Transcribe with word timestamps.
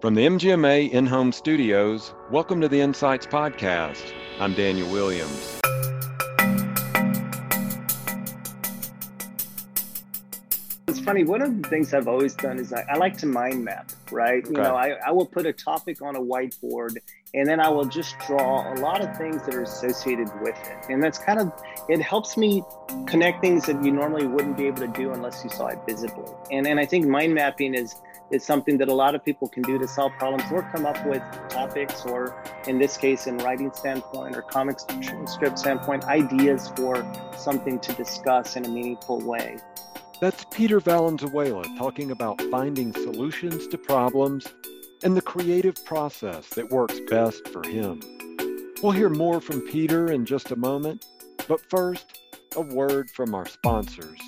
From 0.00 0.14
the 0.14 0.24
MGMA 0.24 0.92
in 0.92 1.06
home 1.06 1.32
studios, 1.32 2.14
welcome 2.30 2.60
to 2.60 2.68
the 2.68 2.80
Insights 2.80 3.26
Podcast. 3.26 4.12
I'm 4.38 4.54
Daniel 4.54 4.88
Williams. 4.92 5.58
It's 10.86 11.00
funny, 11.00 11.24
one 11.24 11.42
of 11.42 11.60
the 11.60 11.68
things 11.68 11.92
I've 11.94 12.06
always 12.06 12.36
done 12.36 12.60
is 12.60 12.72
I, 12.72 12.86
I 12.88 12.96
like 12.96 13.16
to 13.18 13.26
mind 13.26 13.64
map, 13.64 13.90
right? 14.12 14.44
Okay. 14.44 14.54
You 14.54 14.62
know, 14.62 14.76
I, 14.76 14.90
I 15.04 15.10
will 15.10 15.26
put 15.26 15.46
a 15.46 15.52
topic 15.52 16.00
on 16.00 16.14
a 16.14 16.20
whiteboard 16.20 16.98
and 17.34 17.48
then 17.48 17.58
I 17.58 17.68
will 17.68 17.84
just 17.84 18.16
draw 18.20 18.72
a 18.72 18.76
lot 18.76 19.00
of 19.00 19.16
things 19.16 19.44
that 19.46 19.54
are 19.56 19.62
associated 19.62 20.28
with 20.40 20.54
it. 20.70 20.86
And 20.88 21.02
that's 21.02 21.18
kind 21.18 21.40
of, 21.40 21.52
it 21.88 22.00
helps 22.00 22.36
me 22.36 22.62
connect 23.06 23.40
things 23.40 23.66
that 23.66 23.82
you 23.84 23.90
normally 23.90 24.28
wouldn't 24.28 24.56
be 24.56 24.68
able 24.68 24.78
to 24.78 24.86
do 24.86 25.12
unless 25.12 25.42
you 25.42 25.50
saw 25.50 25.66
it 25.66 25.80
visibly. 25.88 26.32
And, 26.52 26.68
and 26.68 26.78
I 26.78 26.86
think 26.86 27.04
mind 27.04 27.34
mapping 27.34 27.74
is, 27.74 27.96
is 28.30 28.44
something 28.44 28.78
that 28.78 28.88
a 28.88 28.94
lot 28.94 29.14
of 29.14 29.24
people 29.24 29.48
can 29.48 29.62
do 29.62 29.78
to 29.78 29.88
solve 29.88 30.12
problems 30.18 30.44
or 30.52 30.62
come 30.70 30.84
up 30.84 31.04
with 31.06 31.22
topics, 31.48 32.04
or 32.04 32.42
in 32.66 32.78
this 32.78 32.96
case, 32.96 33.26
in 33.26 33.38
writing 33.38 33.72
standpoint 33.72 34.36
or 34.36 34.42
comic 34.42 34.78
script 35.26 35.58
standpoint, 35.58 36.04
ideas 36.04 36.70
for 36.76 37.10
something 37.36 37.78
to 37.80 37.92
discuss 37.94 38.56
in 38.56 38.64
a 38.64 38.68
meaningful 38.68 39.20
way. 39.20 39.58
That's 40.20 40.44
Peter 40.50 40.80
Valenzuela 40.80 41.64
talking 41.78 42.10
about 42.10 42.42
finding 42.50 42.92
solutions 42.92 43.66
to 43.68 43.78
problems 43.78 44.46
and 45.04 45.16
the 45.16 45.22
creative 45.22 45.84
process 45.84 46.48
that 46.50 46.68
works 46.70 46.98
best 47.08 47.46
for 47.48 47.62
him. 47.66 48.00
We'll 48.82 48.92
hear 48.92 49.08
more 49.08 49.40
from 49.40 49.60
Peter 49.62 50.10
in 50.10 50.24
just 50.24 50.50
a 50.50 50.56
moment, 50.56 51.06
but 51.46 51.60
first, 51.70 52.18
a 52.56 52.60
word 52.60 53.10
from 53.10 53.34
our 53.34 53.46
sponsors. 53.46 54.18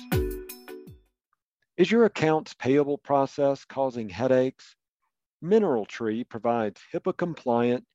Is 1.81 1.89
your 1.89 2.05
accounts 2.05 2.53
payable 2.53 2.99
process 2.99 3.65
causing 3.65 4.07
headaches? 4.07 4.75
Mineral 5.41 5.87
Tree 5.87 6.23
provides 6.23 6.79
HIPAA 6.93 7.17
compliant, 7.17 7.85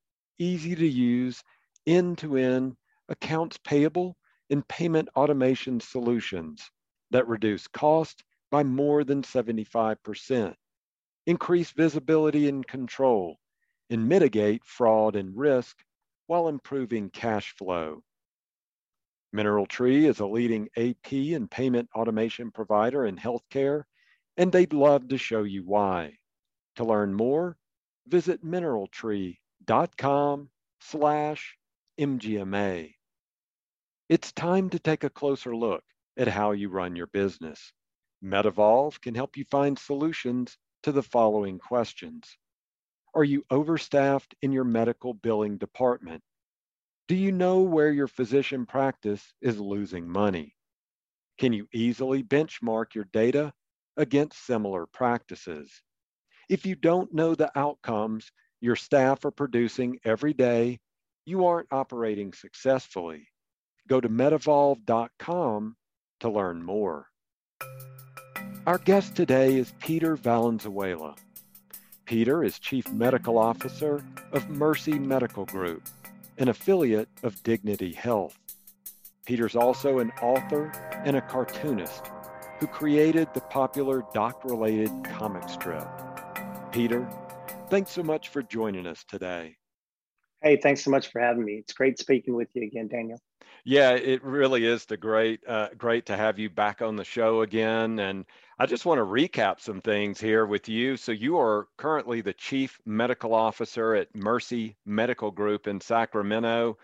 easy 0.41 0.75
to 0.75 0.85
use, 0.85 1.41
end 1.87 2.19
to 2.19 2.37
end 2.37 2.77
accounts 3.09 3.59
payable 3.59 4.17
and 4.51 4.67
payment 4.67 5.09
automation 5.15 5.79
solutions 5.79 6.69
that 7.13 7.29
reduce 7.29 7.69
cost 7.69 8.25
by 8.51 8.65
more 8.65 9.05
than 9.05 9.23
75%, 9.23 10.57
increase 11.27 11.71
visibility 11.71 12.49
and 12.49 12.67
control, 12.67 13.39
and 13.89 14.09
mitigate 14.09 14.65
fraud 14.65 15.15
and 15.15 15.37
risk 15.37 15.85
while 16.27 16.49
improving 16.49 17.09
cash 17.09 17.55
flow. 17.57 18.03
Mineral 19.37 19.67
Tree 19.67 20.07
is 20.07 20.21
a 20.21 20.27
leading 20.27 20.71
AP 20.79 21.13
and 21.13 21.51
payment 21.51 21.91
automation 21.95 22.51
provider 22.51 23.05
in 23.05 23.19
healthcare, 23.19 23.83
and 24.39 24.51
they'd 24.51 24.73
love 24.73 25.09
to 25.09 25.19
show 25.19 25.43
you 25.43 25.63
why. 25.63 26.17
To 26.77 26.85
learn 26.85 27.13
more, 27.13 27.59
visit 28.09 28.43
mineraltree.com 28.43 30.49
slash 30.81 31.59
MGMA. 32.01 32.95
It's 34.09 34.33
time 34.33 34.71
to 34.71 34.79
take 34.79 35.05
a 35.05 35.11
closer 35.11 35.55
look 35.55 35.85
at 36.17 36.29
how 36.29 36.53
you 36.53 36.71
run 36.71 36.97
your 36.97 37.09
business. 37.09 37.75
MedEvolve 38.25 38.99
can 39.03 39.15
help 39.15 39.37
you 39.37 39.45
find 39.51 39.79
solutions 39.79 40.57
to 40.85 40.93
the 40.93 41.03
following 41.03 41.59
questions. 41.59 42.39
Are 43.15 43.25
you 43.25 43.45
overstaffed 43.51 44.35
in 44.41 44.53
your 44.53 44.65
medical 44.65 45.13
billing 45.13 45.59
department? 45.59 46.23
Do 47.09 47.15
you 47.15 47.31
know 47.31 47.61
where 47.61 47.93
your 47.93 48.09
physician 48.09 48.67
practice 48.67 49.33
is 49.41 49.61
losing 49.61 50.09
money? 50.09 50.57
Can 51.39 51.53
you 51.53 51.69
easily 51.73 52.25
benchmark 52.25 52.95
your 52.97 53.07
data 53.13 53.53
against 53.97 54.45
similar 54.45 54.87
practices? 54.87 55.71
If 56.49 56.67
you 56.67 56.75
don't 56.75 57.15
know 57.15 57.37
the 57.37 57.57
outcomes 57.57 58.33
your 58.61 58.75
staff 58.75 59.25
are 59.25 59.31
producing 59.31 60.01
every 60.05 60.33
day, 60.33 60.81
you 61.25 61.47
aren't 61.47 61.69
operating 61.71 62.33
successfully. 62.33 63.29
Go 63.87 64.01
to 64.01 64.09
medevolve.com 64.09 65.77
to 66.19 66.29
learn 66.29 66.61
more. 66.61 67.07
Our 68.67 68.79
guest 68.79 69.15
today 69.15 69.57
is 69.57 69.73
Peter 69.79 70.17
Valenzuela. 70.17 71.15
Peter 72.05 72.43
is 72.43 72.59
Chief 72.59 72.91
Medical 72.91 73.39
Officer 73.39 74.05
of 74.33 74.49
Mercy 74.51 74.99
Medical 74.99 75.45
Group 75.45 75.83
an 76.39 76.49
affiliate 76.49 77.09
of 77.23 77.43
Dignity 77.43 77.93
Health. 77.93 78.39
Peter's 79.25 79.57
also 79.57 79.99
an 79.99 80.13
author 80.23 80.71
and 81.05 81.17
a 81.17 81.21
cartoonist 81.21 82.11
who 82.59 82.67
created 82.67 83.29
the 83.35 83.41
popular 83.41 84.05
doc 84.15 84.45
related 84.45 84.91
comic 85.05 85.49
strip. 85.49 85.89
Peter, 86.73 87.09
thanks 87.69 87.91
so 87.91 88.03
much 88.03 88.29
for 88.29 88.43
joining 88.43 88.87
us 88.87 89.05
today. 89.09 89.57
Hey, 90.43 90.57
thanks 90.57 90.85
so 90.85 90.91
much 90.91 91.11
for 91.11 91.21
having 91.21 91.45
me. 91.45 91.55
It's 91.55 91.73
great 91.73 91.99
speaking 91.99 92.35
with 92.35 92.49
you 92.55 92.63
again, 92.63 92.89
Daniel. 92.89 93.19
Yeah, 93.65 93.91
it 93.93 94.23
really 94.23 94.65
is 94.65 94.85
the 94.85 94.97
great, 94.97 95.41
uh, 95.47 95.71
great 95.77 96.07
to 96.07 96.17
have 96.17 96.39
you 96.39 96.49
back 96.49 96.83
on 96.83 96.97
the 96.97 97.05
show 97.05 97.43
again. 97.43 97.99
And 97.99 98.25
I 98.59 98.67
just 98.67 98.87
want 98.87 98.99
to 98.99 99.05
recap 99.05 99.61
some 99.61 99.81
things 99.81 100.21
here 100.21 100.47
with 100.47 100.69
you. 100.69 100.97
So 100.97 101.13
you 101.13 101.39
are 101.39 101.67
currently 101.77 102.21
the 102.21 102.33
chief 102.33 102.79
medical 102.87 103.35
officer 103.35 103.95
at 103.95 104.15
Mercy 104.15 104.77
Medical 104.87 105.31
Group 105.31 105.67
in 105.67 105.81
Sacramento. 105.81 106.79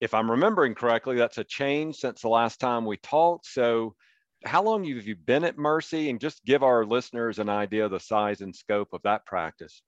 If 0.00 0.14
I'm 0.14 0.30
remembering 0.30 0.74
correctly, 0.74 1.16
that's 1.16 1.38
a 1.38 1.44
change 1.44 1.96
since 1.96 2.22
the 2.22 2.28
last 2.28 2.60
time 2.60 2.86
we 2.86 2.96
talked. 2.98 3.46
So 3.46 3.94
how 4.44 4.62
long 4.62 4.84
have 4.84 5.06
you 5.06 5.16
been 5.16 5.44
at 5.44 5.58
Mercy? 5.58 6.08
And 6.10 6.20
just 6.20 6.44
give 6.44 6.62
our 6.62 6.84
listeners 6.84 7.38
an 7.38 7.48
idea 7.48 7.84
of 7.84 7.90
the 7.90 8.00
size 8.00 8.40
and 8.40 8.54
scope 8.54 8.88
of 8.92 9.02
that 9.02 9.26
practice. 9.26 9.82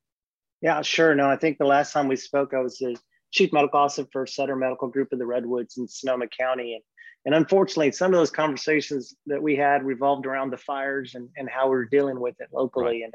Yeah, 0.61 0.83
sure. 0.83 1.15
No, 1.15 1.29
I 1.29 1.37
think 1.37 1.59
the 1.59 1.65
last 1.65 1.93
time 1.93 2.09
we 2.09 2.17
spoke, 2.17 2.55
I 2.55 2.61
was 2.61 2.79
the 2.79 2.97
chief 3.35 3.53
medical 3.53 3.81
officer 3.81 4.07
for 4.13 4.27
Sutter 4.27 4.57
Medical 4.57 4.89
Group 4.89 5.13
of 5.13 5.19
the 5.19 5.27
Redwoods 5.27 5.77
in 5.77 5.89
Sonoma 5.89 6.29
County. 6.29 6.75
And, 6.75 6.83
and 7.27 7.35
unfortunately, 7.35 7.91
some 7.91 8.15
of 8.15 8.19
those 8.19 8.31
conversations 8.31 9.17
that 9.27 9.43
we 9.43 9.57
had 9.57 9.83
revolved 9.83 10.25
around 10.25 10.51
the 10.51 10.57
fires 10.57 11.15
and, 11.17 11.29
and 11.37 11.51
how 11.51 11.69
we 11.69 11.77
are 11.77 11.85
dealing 11.85 12.21
with 12.21 12.41
it 12.41 12.49
locally. 12.53 13.03
Right. 13.03 13.05
And, 13.05 13.15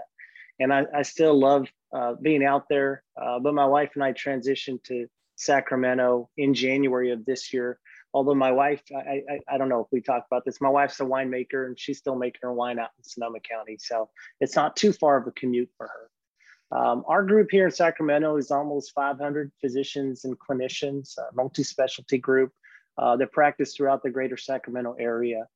and 0.60 0.74
I, 0.74 1.00
I 1.00 1.02
still 1.04 1.40
love 1.40 1.68
uh, 1.96 2.16
being 2.22 2.44
out 2.44 2.66
there. 2.70 3.04
Uh, 3.20 3.40
but 3.40 3.54
my 3.54 3.66
wife 3.66 3.92
and 3.96 4.04
I 4.04 4.12
transitioned 4.12 4.84
to 4.86 5.08
Sacramento 5.38 6.30
in 6.38 6.54
January 6.54 7.12
of 7.12 7.26
this 7.26 7.54
year. 7.54 7.80
Although 8.14 8.36
my 8.36 8.52
wife, 8.52 8.82
I, 8.94 9.22
I, 9.32 9.40
I 9.54 9.58
don't 9.58 9.70
know 9.70 9.82
if 9.82 9.88
we 9.92 10.02
talked 10.02 10.28
about 10.30 10.44
this, 10.44 10.60
my 10.60 10.68
wife's 10.70 11.00
a 11.00 11.04
winemaker 11.04 11.68
and 11.68 11.80
she's 11.80 12.00
still 12.00 12.16
making 12.16 12.40
her 12.42 12.52
wine 12.52 12.80
out 12.80 12.90
in 12.98 13.04
Sonoma 13.04 13.40
County. 13.40 13.78
So 13.80 14.10
it's 14.42 14.56
not 14.56 14.76
too 14.76 14.92
far 14.92 15.16
of 15.16 15.28
a 15.28 15.32
commute 15.32 15.70
for 15.78 15.88
her. 15.88 16.09
Um, 16.72 17.04
our 17.08 17.24
group 17.24 17.50
here 17.52 17.66
in 17.66 17.72
Sacramento 17.72 18.38
is 18.38 18.52
almost 18.52 18.94
500 18.94 19.52
physicians 19.60 20.26
and 20.26 20.38
clinicians, 20.38 21.18
a 21.18 21.34
multi-specialty 21.34 22.20
group 22.20 22.52
uh, 22.98 23.16
that 23.18 23.32
practice 23.32 23.76
throughout 23.76 24.04
the 24.04 24.10
greater 24.10 24.38
Sacramento 24.38 24.96
area. 25.00 25.48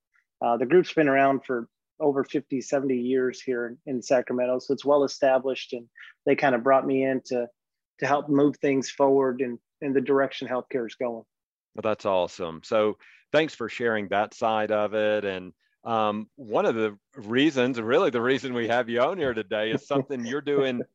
Uh, 0.42 0.58
the 0.58 0.66
group's 0.66 0.94
been 0.94 1.08
around 1.08 1.46
for 1.46 1.68
over 2.00 2.24
50, 2.24 2.62
70 2.62 2.98
years 2.98 3.42
here 3.42 3.68
in, 3.86 3.96
in 3.96 4.02
Sacramento, 4.02 4.60
so 4.60 4.74
it's 4.74 4.84
well 4.86 5.04
established 5.04 5.74
and 5.74 5.88
they 6.26 6.36
kind 6.36 6.56
of 6.56 6.64
brought 6.64 6.86
me 6.86 7.04
in 7.04 7.22
to, 7.26 7.48
to 8.00 8.08
help 8.08 8.28
move 8.28 8.58
things 8.58 8.90
forward 8.90 9.42
in, 9.42 9.60
in 9.82 9.94
the 9.94 10.02
direction 10.02 10.48
healthcare 10.48 10.88
is 10.88 10.96
going. 10.96 11.24
Well, 11.76 11.82
that's 11.84 12.06
awesome. 12.06 12.62
So 12.64 12.98
thanks 13.32 13.54
for 13.54 13.70
sharing 13.70 14.08
that 14.10 14.34
side 14.34 14.72
of 14.72 14.94
it. 14.94 15.26
And 15.26 15.54
um, 15.84 16.30
one 16.36 16.66
of 16.66 16.76
the 16.76 16.98
reasons, 17.16 17.80
really 17.80 18.10
the 18.10 18.22
reason 18.22 18.54
we 18.54 18.68
have 18.68 18.90
you 18.90 19.02
on 19.02 19.18
here 19.18 19.34
today 19.34 19.72
is 19.72 19.86
something 19.86 20.26
you're 20.26 20.42
doing 20.42 20.82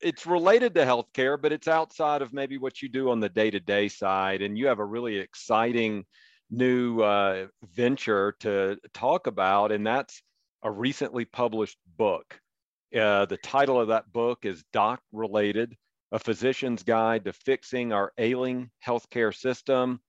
it's 0.00 0.26
related 0.26 0.74
to 0.74 0.84
healthcare, 0.84 1.40
but 1.40 1.52
it's 1.52 1.68
outside 1.68 2.22
of 2.22 2.32
maybe 2.32 2.58
what 2.58 2.82
you 2.82 2.88
do 2.88 3.10
on 3.10 3.20
the 3.20 3.28
day 3.28 3.50
to 3.50 3.60
day 3.60 3.88
side. 3.88 4.42
And 4.42 4.56
you 4.56 4.66
have 4.66 4.78
a 4.78 4.84
really 4.84 5.18
exciting 5.18 6.04
new 6.50 7.00
uh, 7.00 7.46
venture 7.74 8.34
to 8.40 8.78
talk 8.92 9.26
about, 9.26 9.72
and 9.72 9.86
that's 9.86 10.22
a 10.62 10.70
recently 10.70 11.24
published 11.24 11.78
book. 11.96 12.38
Uh, 12.94 13.24
the 13.26 13.38
title 13.38 13.80
of 13.80 13.88
that 13.88 14.12
book 14.12 14.44
is 14.44 14.64
Doc 14.72 15.00
Related 15.12 15.76
A 16.12 16.18
Physician's 16.18 16.82
Guide 16.82 17.24
to 17.24 17.32
Fixing 17.32 17.92
Our 17.92 18.12
Ailing 18.18 18.70
Healthcare 18.84 19.34
System. 19.34 20.00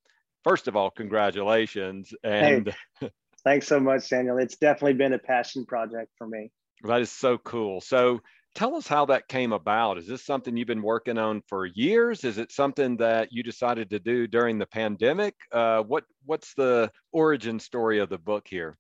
First 0.44 0.68
of 0.68 0.75
all, 0.75 0.89
congratulations. 0.89 2.12
And 2.24 2.74
hey, 3.00 3.10
thanks 3.44 3.68
so 3.68 3.80
much, 3.80 4.10
Daniel. 4.10 4.39
It's 4.39 4.57
definitely 4.57 4.94
been 4.94 5.13
a 5.13 5.19
passion 5.19 5.66
project 5.66 6.12
for 6.18 6.25
me. 6.27 6.51
That 6.83 7.01
is 7.01 7.12
so 7.12 7.38
cool. 7.38 7.81
So, 7.81 8.21
tell 8.56 8.75
us 8.75 8.88
how 8.88 9.06
that 9.06 9.27
came 9.27 9.53
about. 9.53 9.98
Is 9.98 10.07
this 10.07 10.25
something 10.25 10.56
you've 10.56 10.68
been 10.68 10.81
working 10.81 11.18
on 11.18 11.42
for 11.48 11.65
years? 11.65 12.24
Is 12.24 12.38
it 12.38 12.51
something 12.51 12.98
that 12.98 13.31
you 13.31 13.44
decided 13.44 13.89
to 13.92 14.00
do 14.00 14.27
during 14.27 14.57
the 14.57 14.65
pandemic? 14.65 15.36
Uh, 15.51 15.81
what 15.83 16.03
What's 16.25 16.53
the 16.53 16.92
origin 17.12 17.59
story 17.59 18.00
of 18.00 18.09
the 18.09 18.18
book 18.18 18.48
here? 18.48 18.77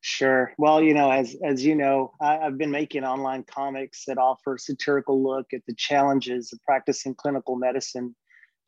Sure. 0.00 0.52
Well, 0.58 0.82
you 0.82 0.94
know, 0.94 1.12
as 1.12 1.36
as 1.44 1.64
you 1.64 1.76
know, 1.76 2.12
I, 2.20 2.34
have 2.38 2.58
been 2.58 2.72
making 2.72 3.04
online 3.04 3.44
comics 3.44 4.04
that 4.06 4.18
offer 4.18 4.56
a 4.56 4.58
satirical 4.58 5.22
look 5.22 5.46
at 5.52 5.62
the 5.68 5.74
challenges 5.76 6.52
of 6.52 6.58
practicing 6.66 7.14
clinical 7.14 7.54
medicine, 7.54 8.16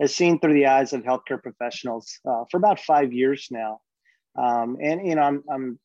as 0.00 0.14
seen 0.14 0.38
through 0.38 0.54
the 0.54 0.66
eyes 0.66 0.92
of 0.92 1.02
healthcare 1.02 1.42
professionals, 1.42 2.20
uh, 2.24 2.44
for 2.50 2.58
about 2.58 2.78
five 2.78 3.12
years 3.12 3.48
now. 3.50 3.80
Um, 4.38 4.76
and 4.80 5.04
you 5.06 5.16
know, 5.16 5.22
I'm 5.22 5.42
I'm 5.50 5.78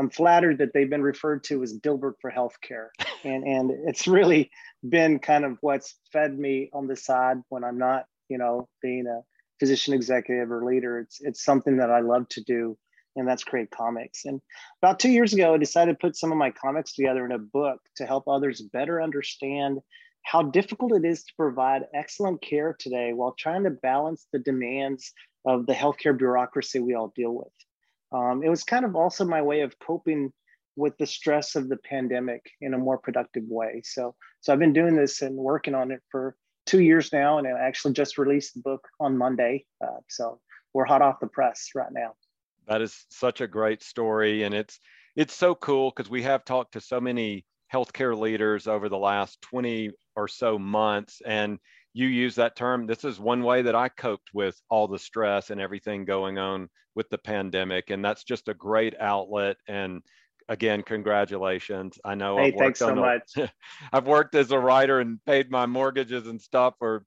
I'm 0.00 0.08
flattered 0.08 0.56
that 0.58 0.72
they've 0.72 0.88
been 0.88 1.02
referred 1.02 1.44
to 1.44 1.62
as 1.62 1.78
Dilbert 1.78 2.14
for 2.22 2.32
healthcare, 2.32 2.88
and 3.24 3.44
and 3.44 3.70
it's 3.86 4.08
really 4.08 4.50
been 4.88 5.18
kind 5.18 5.44
of 5.44 5.58
what's 5.60 5.94
fed 6.10 6.38
me 6.38 6.70
on 6.72 6.86
the 6.86 6.96
side 6.96 7.36
when 7.50 7.64
I'm 7.64 7.76
not, 7.76 8.06
you 8.30 8.38
know, 8.38 8.66
being 8.80 9.06
a 9.06 9.20
physician 9.58 9.92
executive 9.92 10.50
or 10.50 10.64
leader. 10.64 11.00
It's 11.00 11.20
it's 11.20 11.44
something 11.44 11.76
that 11.76 11.90
I 11.90 12.00
love 12.00 12.26
to 12.30 12.42
do, 12.42 12.78
and 13.14 13.28
that's 13.28 13.44
create 13.44 13.70
comics. 13.70 14.24
And 14.24 14.40
about 14.82 15.00
two 15.00 15.10
years 15.10 15.34
ago, 15.34 15.52
I 15.52 15.58
decided 15.58 15.92
to 15.92 15.98
put 15.98 16.16
some 16.16 16.32
of 16.32 16.38
my 16.38 16.50
comics 16.50 16.94
together 16.94 17.26
in 17.26 17.32
a 17.32 17.38
book 17.38 17.80
to 17.96 18.06
help 18.06 18.26
others 18.26 18.62
better 18.72 19.02
understand 19.02 19.80
how 20.22 20.40
difficult 20.42 20.92
it 20.96 21.04
is 21.04 21.24
to 21.24 21.32
provide 21.36 21.82
excellent 21.94 22.40
care 22.40 22.74
today 22.78 23.12
while 23.12 23.34
trying 23.38 23.64
to 23.64 23.70
balance 23.70 24.26
the 24.32 24.38
demands 24.38 25.12
of 25.46 25.66
the 25.66 25.74
healthcare 25.74 26.16
bureaucracy 26.16 26.80
we 26.80 26.94
all 26.94 27.12
deal 27.14 27.34
with. 27.34 27.52
Um, 28.12 28.42
it 28.44 28.48
was 28.48 28.64
kind 28.64 28.84
of 28.84 28.96
also 28.96 29.24
my 29.24 29.42
way 29.42 29.60
of 29.60 29.78
coping 29.78 30.32
with 30.76 30.96
the 30.98 31.06
stress 31.06 31.56
of 31.56 31.68
the 31.68 31.76
pandemic 31.76 32.50
in 32.60 32.74
a 32.74 32.78
more 32.78 32.98
productive 32.98 33.44
way. 33.46 33.82
So, 33.84 34.14
so 34.40 34.52
I've 34.52 34.58
been 34.58 34.72
doing 34.72 34.96
this 34.96 35.22
and 35.22 35.36
working 35.36 35.74
on 35.74 35.90
it 35.90 36.00
for 36.10 36.36
two 36.66 36.80
years 36.80 37.12
now, 37.12 37.38
and 37.38 37.46
I 37.46 37.52
actually 37.60 37.94
just 37.94 38.18
released 38.18 38.54
the 38.54 38.60
book 38.60 38.86
on 38.98 39.16
Monday. 39.16 39.64
Uh, 39.82 40.00
so 40.08 40.40
we're 40.72 40.84
hot 40.84 41.02
off 41.02 41.20
the 41.20 41.26
press 41.26 41.70
right 41.74 41.92
now. 41.92 42.14
That 42.66 42.80
is 42.82 43.06
such 43.10 43.40
a 43.40 43.48
great 43.48 43.82
story, 43.82 44.44
and 44.44 44.54
it's 44.54 44.78
it's 45.16 45.34
so 45.34 45.54
cool 45.54 45.90
because 45.90 46.10
we 46.10 46.22
have 46.22 46.44
talked 46.44 46.72
to 46.74 46.80
so 46.80 47.00
many 47.00 47.44
healthcare 47.72 48.16
leaders 48.16 48.66
over 48.66 48.88
the 48.88 48.98
last 48.98 49.40
20 49.42 49.90
or 50.16 50.28
so 50.28 50.58
months, 50.58 51.20
and 51.26 51.58
you 51.92 52.06
use 52.06 52.36
that 52.36 52.56
term. 52.56 52.86
This 52.86 53.04
is 53.04 53.18
one 53.18 53.42
way 53.42 53.62
that 53.62 53.74
I 53.74 53.88
coped 53.88 54.30
with 54.32 54.60
all 54.70 54.86
the 54.86 54.98
stress 54.98 55.50
and 55.50 55.60
everything 55.60 56.04
going 56.04 56.38
on 56.38 56.68
with 56.94 57.08
the 57.10 57.18
pandemic, 57.18 57.90
and 57.90 58.04
that's 58.04 58.24
just 58.24 58.48
a 58.48 58.54
great 58.54 58.94
outlet 59.00 59.56
and 59.68 60.02
again, 60.50 60.82
congratulations. 60.82 61.98
I 62.04 62.16
know 62.16 62.36
hey, 62.36 62.48
I've 62.48 62.54
worked 62.54 62.60
thanks 62.60 62.78
so 62.80 62.94
much. 62.94 63.50
I've 63.92 64.06
worked 64.06 64.34
as 64.34 64.50
a 64.50 64.58
writer 64.58 65.00
and 65.00 65.24
paid 65.24 65.50
my 65.50 65.64
mortgages 65.64 66.26
and 66.26 66.42
stuff 66.42 66.74
for 66.78 67.06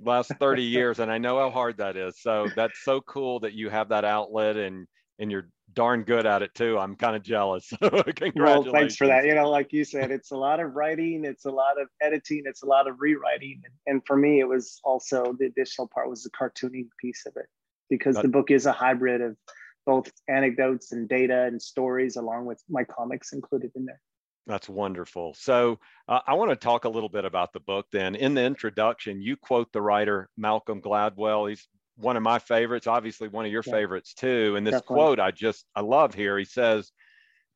last 0.00 0.32
30 0.38 0.62
years 0.64 0.98
and 0.98 1.10
I 1.10 1.16
know 1.16 1.38
how 1.38 1.50
hard 1.50 1.78
that 1.78 1.96
is. 1.96 2.20
So 2.20 2.48
that's 2.54 2.82
so 2.84 3.00
cool 3.00 3.40
that 3.40 3.54
you 3.54 3.70
have 3.70 3.88
that 3.88 4.04
outlet 4.04 4.56
and 4.56 4.86
and 5.18 5.30
you're 5.30 5.48
darn 5.74 6.02
good 6.02 6.26
at 6.26 6.42
it 6.42 6.52
too. 6.54 6.78
I'm 6.78 6.96
kind 6.96 7.14
of 7.14 7.22
jealous. 7.22 7.68
Congratulations. 7.80 8.32
Well, 8.34 8.64
thanks 8.72 8.96
for 8.96 9.06
that. 9.06 9.24
You 9.24 9.34
know, 9.34 9.50
like 9.50 9.72
you 9.72 9.84
said, 9.84 10.10
it's 10.10 10.32
a 10.32 10.36
lot 10.36 10.58
of 10.60 10.74
writing, 10.74 11.24
it's 11.24 11.44
a 11.44 11.50
lot 11.50 11.80
of 11.80 11.88
editing, 12.00 12.42
it's 12.46 12.62
a 12.62 12.66
lot 12.66 12.88
of 12.88 12.96
rewriting. 13.00 13.62
And, 13.64 13.74
and 13.86 14.06
for 14.06 14.16
me, 14.16 14.40
it 14.40 14.48
was 14.48 14.80
also 14.82 15.36
the 15.38 15.46
additional 15.46 15.86
part 15.86 16.08
was 16.08 16.24
the 16.24 16.30
cartooning 16.30 16.88
piece 17.00 17.24
of 17.26 17.36
it 17.36 17.46
because 17.90 18.16
the 18.16 18.28
book 18.28 18.50
is 18.50 18.66
a 18.66 18.72
hybrid 18.72 19.20
of 19.20 19.36
both 19.84 20.10
anecdotes 20.28 20.92
and 20.92 21.08
data 21.08 21.42
and 21.42 21.60
stories 21.60 22.16
along 22.16 22.46
with 22.46 22.62
my 22.68 22.84
comics 22.84 23.32
included 23.32 23.72
in 23.74 23.84
there. 23.84 24.00
That's 24.46 24.68
wonderful. 24.68 25.34
So 25.34 25.78
uh, 26.08 26.20
I 26.26 26.34
want 26.34 26.50
to 26.50 26.56
talk 26.56 26.84
a 26.84 26.88
little 26.88 27.08
bit 27.08 27.24
about 27.24 27.52
the 27.52 27.60
book 27.60 27.86
then. 27.92 28.14
In 28.14 28.34
the 28.34 28.42
introduction, 28.42 29.20
you 29.20 29.36
quote 29.36 29.72
the 29.72 29.82
writer 29.82 30.28
Malcolm 30.36 30.80
Gladwell. 30.80 31.48
He's 31.48 31.68
one 31.96 32.16
of 32.16 32.22
my 32.22 32.38
favorites, 32.38 32.86
obviously 32.86 33.28
one 33.28 33.44
of 33.44 33.52
your 33.52 33.62
yeah. 33.66 33.72
favorites 33.72 34.14
too. 34.14 34.54
And 34.56 34.66
this 34.66 34.72
Definitely. 34.72 34.94
quote 34.94 35.20
I 35.20 35.30
just 35.30 35.66
I 35.74 35.82
love 35.82 36.14
here. 36.14 36.38
He 36.38 36.44
says, 36.44 36.90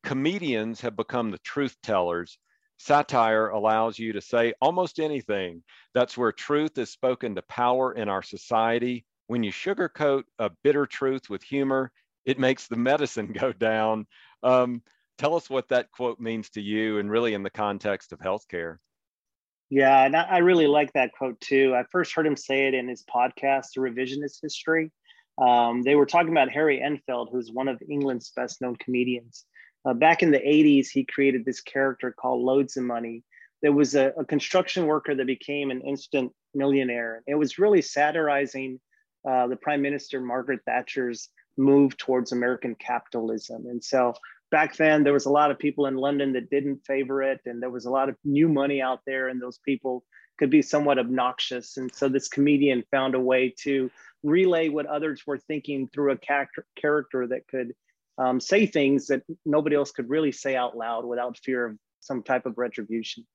"Comedians 0.02 0.80
have 0.82 0.96
become 0.96 1.30
the 1.30 1.38
truth 1.38 1.76
tellers. 1.82 2.38
Satire 2.78 3.48
allows 3.48 3.98
you 3.98 4.12
to 4.12 4.20
say 4.20 4.52
almost 4.60 4.98
anything. 4.98 5.62
That's 5.94 6.18
where 6.18 6.32
truth 6.32 6.76
is 6.76 6.90
spoken 6.90 7.34
to 7.36 7.42
power 7.42 7.92
in 7.92 8.08
our 8.08 8.22
society. 8.22 9.06
When 9.26 9.42
you 9.42 9.52
sugarcoat 9.52 10.24
a 10.38 10.50
bitter 10.62 10.86
truth 10.86 11.30
with 11.30 11.42
humor, 11.42 11.92
it 12.24 12.38
makes 12.38 12.66
the 12.66 12.76
medicine 12.90 13.32
go 13.32 13.52
down. 13.52 14.06
Um, 14.42 14.82
tell 15.18 15.34
us 15.34 15.48
what 15.48 15.68
that 15.68 15.90
quote 15.92 16.20
means 16.20 16.50
to 16.50 16.60
you 16.60 16.98
and 16.98 17.10
really 17.10 17.34
in 17.34 17.42
the 17.42 17.50
context 17.50 18.12
of 18.12 18.18
healthcare. 18.18 18.78
Yeah, 19.70 20.04
and 20.04 20.14
I 20.14 20.38
really 20.38 20.66
like 20.66 20.92
that 20.92 21.12
quote 21.12 21.40
too. 21.40 21.74
I 21.74 21.84
first 21.90 22.14
heard 22.14 22.26
him 22.26 22.36
say 22.36 22.68
it 22.68 22.74
in 22.74 22.86
his 22.86 23.02
podcast, 23.02 23.76
Revisionist 23.78 24.40
History. 24.42 24.92
Um, 25.38 25.82
they 25.82 25.96
were 25.96 26.06
talking 26.06 26.30
about 26.30 26.50
Harry 26.50 26.80
Enfield, 26.80 27.30
who's 27.32 27.50
one 27.50 27.66
of 27.68 27.82
England's 27.88 28.30
best 28.36 28.60
known 28.60 28.76
comedians. 28.76 29.46
Uh, 29.84 29.94
back 29.94 30.22
in 30.22 30.30
the 30.30 30.38
80s, 30.38 30.88
he 30.88 31.04
created 31.04 31.44
this 31.44 31.60
character 31.60 32.12
called 32.12 32.44
Loadsamoney. 32.44 33.22
There 33.62 33.72
was 33.72 33.94
a, 33.94 34.12
a 34.16 34.24
construction 34.24 34.86
worker 34.86 35.14
that 35.14 35.26
became 35.26 35.70
an 35.70 35.80
instant 35.80 36.32
millionaire. 36.54 37.22
It 37.26 37.34
was 37.34 37.58
really 37.58 37.82
satirizing 37.82 38.80
uh, 39.28 39.46
the 39.46 39.56
Prime 39.56 39.82
Minister 39.82 40.20
Margaret 40.20 40.60
Thatcher's 40.66 41.28
move 41.56 41.96
towards 41.96 42.32
American 42.32 42.74
capitalism. 42.74 43.66
And 43.66 43.82
so 43.82 44.14
back 44.50 44.76
then 44.76 45.04
there 45.04 45.12
was 45.12 45.26
a 45.26 45.30
lot 45.30 45.50
of 45.50 45.58
people 45.58 45.86
in 45.86 45.96
London 45.96 46.32
that 46.32 46.50
didn't 46.50 46.84
favor 46.86 47.22
it, 47.22 47.40
and 47.46 47.62
there 47.62 47.70
was 47.70 47.86
a 47.86 47.90
lot 47.90 48.08
of 48.08 48.16
new 48.24 48.48
money 48.48 48.80
out 48.82 49.00
there, 49.06 49.28
and 49.28 49.40
those 49.40 49.58
people 49.58 50.04
could 50.38 50.50
be 50.50 50.62
somewhat 50.62 50.98
obnoxious. 50.98 51.76
And 51.76 51.94
so 51.94 52.08
this 52.08 52.28
comedian 52.28 52.84
found 52.90 53.14
a 53.14 53.20
way 53.20 53.54
to 53.60 53.90
relay 54.22 54.68
what 54.68 54.86
others 54.86 55.22
were 55.26 55.38
thinking 55.38 55.88
through 55.88 56.12
a 56.12 56.16
character, 56.16 56.66
character 56.76 57.26
that 57.28 57.46
could 57.46 57.74
um, 58.18 58.40
say 58.40 58.66
things 58.66 59.06
that 59.08 59.22
nobody 59.44 59.76
else 59.76 59.92
could 59.92 60.08
really 60.08 60.32
say 60.32 60.56
out 60.56 60.76
loud 60.76 61.04
without 61.04 61.38
fear 61.38 61.66
of 61.66 61.78
some 62.00 62.22
type 62.22 62.46
of 62.46 62.58
retribution. 62.58 63.26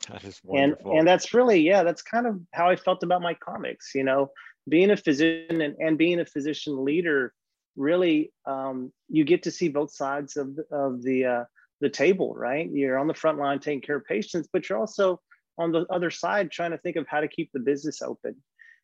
That 0.10 0.24
is 0.24 0.40
wonderful. 0.44 0.90
And, 0.90 0.98
and 1.00 1.08
that's 1.08 1.32
really, 1.32 1.60
yeah, 1.60 1.82
that's 1.82 2.02
kind 2.02 2.26
of 2.26 2.38
how 2.52 2.68
I 2.68 2.76
felt 2.76 3.02
about 3.02 3.22
my 3.22 3.32
comics. 3.34 3.92
You 3.94 4.04
know, 4.04 4.30
being 4.68 4.90
a 4.90 4.96
physician 4.96 5.60
and, 5.60 5.74
and 5.78 5.98
being 5.98 6.20
a 6.20 6.26
physician 6.26 6.84
leader 6.84 7.32
really 7.76 8.32
um, 8.46 8.92
you 9.08 9.24
get 9.24 9.42
to 9.42 9.50
see 9.50 9.68
both 9.68 9.92
sides 9.92 10.36
of 10.36 10.56
the, 10.56 10.64
of 10.70 11.02
the 11.02 11.24
uh, 11.24 11.44
the 11.80 11.88
table 11.90 12.34
right 12.34 12.70
you're 12.72 12.98
on 12.98 13.06
the 13.06 13.14
front 13.14 13.38
line 13.38 13.58
taking 13.58 13.80
care 13.80 13.96
of 13.96 14.04
patients 14.04 14.48
but 14.52 14.68
you're 14.68 14.78
also 14.78 15.20
on 15.58 15.72
the 15.72 15.84
other 15.90 16.10
side 16.10 16.50
trying 16.50 16.70
to 16.70 16.78
think 16.78 16.96
of 16.96 17.06
how 17.08 17.20
to 17.20 17.28
keep 17.28 17.50
the 17.52 17.60
business 17.60 18.00
open 18.00 18.34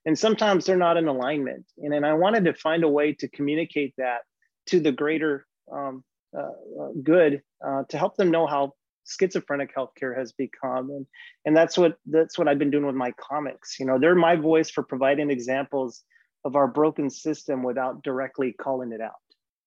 and 0.06 0.18
sometimes 0.18 0.64
they're 0.64 0.76
not 0.76 0.96
in 0.96 1.08
alignment 1.08 1.64
and, 1.78 1.94
and 1.94 2.04
i 2.04 2.12
wanted 2.12 2.44
to 2.44 2.52
find 2.54 2.84
a 2.84 2.88
way 2.88 3.12
to 3.12 3.28
communicate 3.28 3.94
that 3.96 4.20
to 4.66 4.80
the 4.80 4.92
greater 4.92 5.46
um, 5.72 6.02
uh, 6.36 6.42
uh 6.80 6.88
good 7.02 7.42
uh, 7.64 7.84
to 7.88 7.96
help 7.96 8.16
them 8.16 8.30
know 8.30 8.46
how 8.46 8.72
schizophrenic 9.04 9.74
healthcare 9.74 10.16
has 10.16 10.32
become 10.32 10.90
and 10.90 11.06
and 11.44 11.56
that's 11.56 11.76
what 11.76 11.96
that's 12.06 12.38
what 12.38 12.48
i've 12.48 12.58
been 12.58 12.70
doing 12.70 12.86
with 12.86 12.94
my 12.94 13.12
comics. 13.12 13.78
You 13.80 13.86
know 13.86 13.98
they're 13.98 14.14
my 14.14 14.36
voice 14.36 14.70
for 14.70 14.82
providing 14.82 15.30
examples 15.30 16.02
of 16.44 16.56
our 16.56 16.68
broken 16.68 17.10
system 17.10 17.62
without 17.62 18.02
directly 18.02 18.52
calling 18.52 18.92
it 18.92 19.00
out. 19.00 19.20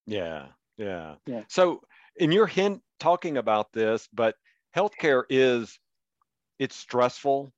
Yeah 0.06 0.48
yeah, 0.78 1.16
yeah. 1.28 1.44
so 1.50 1.82
in 2.18 2.32
your 2.32 2.48
hint 2.48 2.82
talking 3.00 3.38
about 3.38 3.72
this 3.74 4.08
but 4.12 4.36
healthcare 4.76 5.24
is 5.30 5.78
it's 6.60 6.76
stressful. 6.76 7.52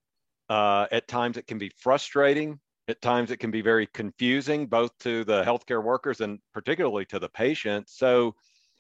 Uh, 0.50 0.88
at 0.92 1.08
times 1.08 1.38
it 1.38 1.48
can 1.48 1.58
be 1.58 1.72
frustrating. 1.78 2.60
At 2.88 3.02
times 3.02 3.32
it 3.32 3.38
can 3.38 3.52
be 3.52 3.62
very 3.62 3.88
confusing 3.88 4.68
both 4.68 4.98
to 5.00 5.24
the 5.24 5.44
healthcare 5.44 5.84
workers 5.84 6.22
and 6.22 6.40
particularly 6.54 7.06
to 7.06 7.20
the 7.20 7.30
patients. 7.30 7.94
So 7.96 8.36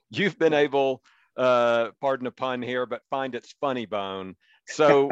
you've 0.09 0.37
been 0.37 0.53
able 0.53 1.01
uh, 1.37 1.89
pardon 2.01 2.25
the 2.25 2.31
pun 2.31 2.61
here, 2.61 2.85
but 2.85 3.01
find 3.09 3.35
its 3.35 3.53
funny 3.59 3.85
bone. 3.85 4.35
So, 4.67 5.09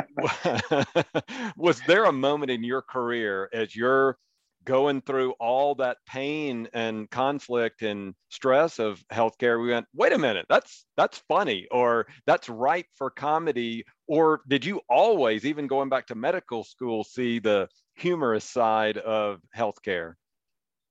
was 1.57 1.79
there 1.87 2.05
a 2.05 2.11
moment 2.11 2.51
in 2.51 2.63
your 2.63 2.81
career 2.81 3.49
as 3.53 3.75
you're 3.75 4.17
going 4.65 5.01
through 5.01 5.31
all 5.39 5.75
that 5.75 5.97
pain 6.07 6.67
and 6.73 7.09
conflict 7.09 7.81
and 7.81 8.13
stress 8.29 8.79
of 8.79 9.03
healthcare 9.11 9.61
we 9.61 9.69
went 9.69 9.85
wait 9.93 10.13
a 10.13 10.17
minute 10.17 10.45
that's 10.49 10.85
that's 10.95 11.21
funny 11.27 11.67
or 11.71 12.07
that's 12.25 12.49
ripe 12.49 12.85
for 12.95 13.09
comedy 13.09 13.83
or 14.07 14.41
did 14.47 14.63
you 14.63 14.79
always 14.89 15.45
even 15.45 15.67
going 15.67 15.89
back 15.89 16.07
to 16.07 16.15
medical 16.15 16.63
school 16.63 17.03
see 17.03 17.39
the 17.39 17.67
humorous 17.95 18.45
side 18.45 18.97
of 18.97 19.39
healthcare 19.55 20.13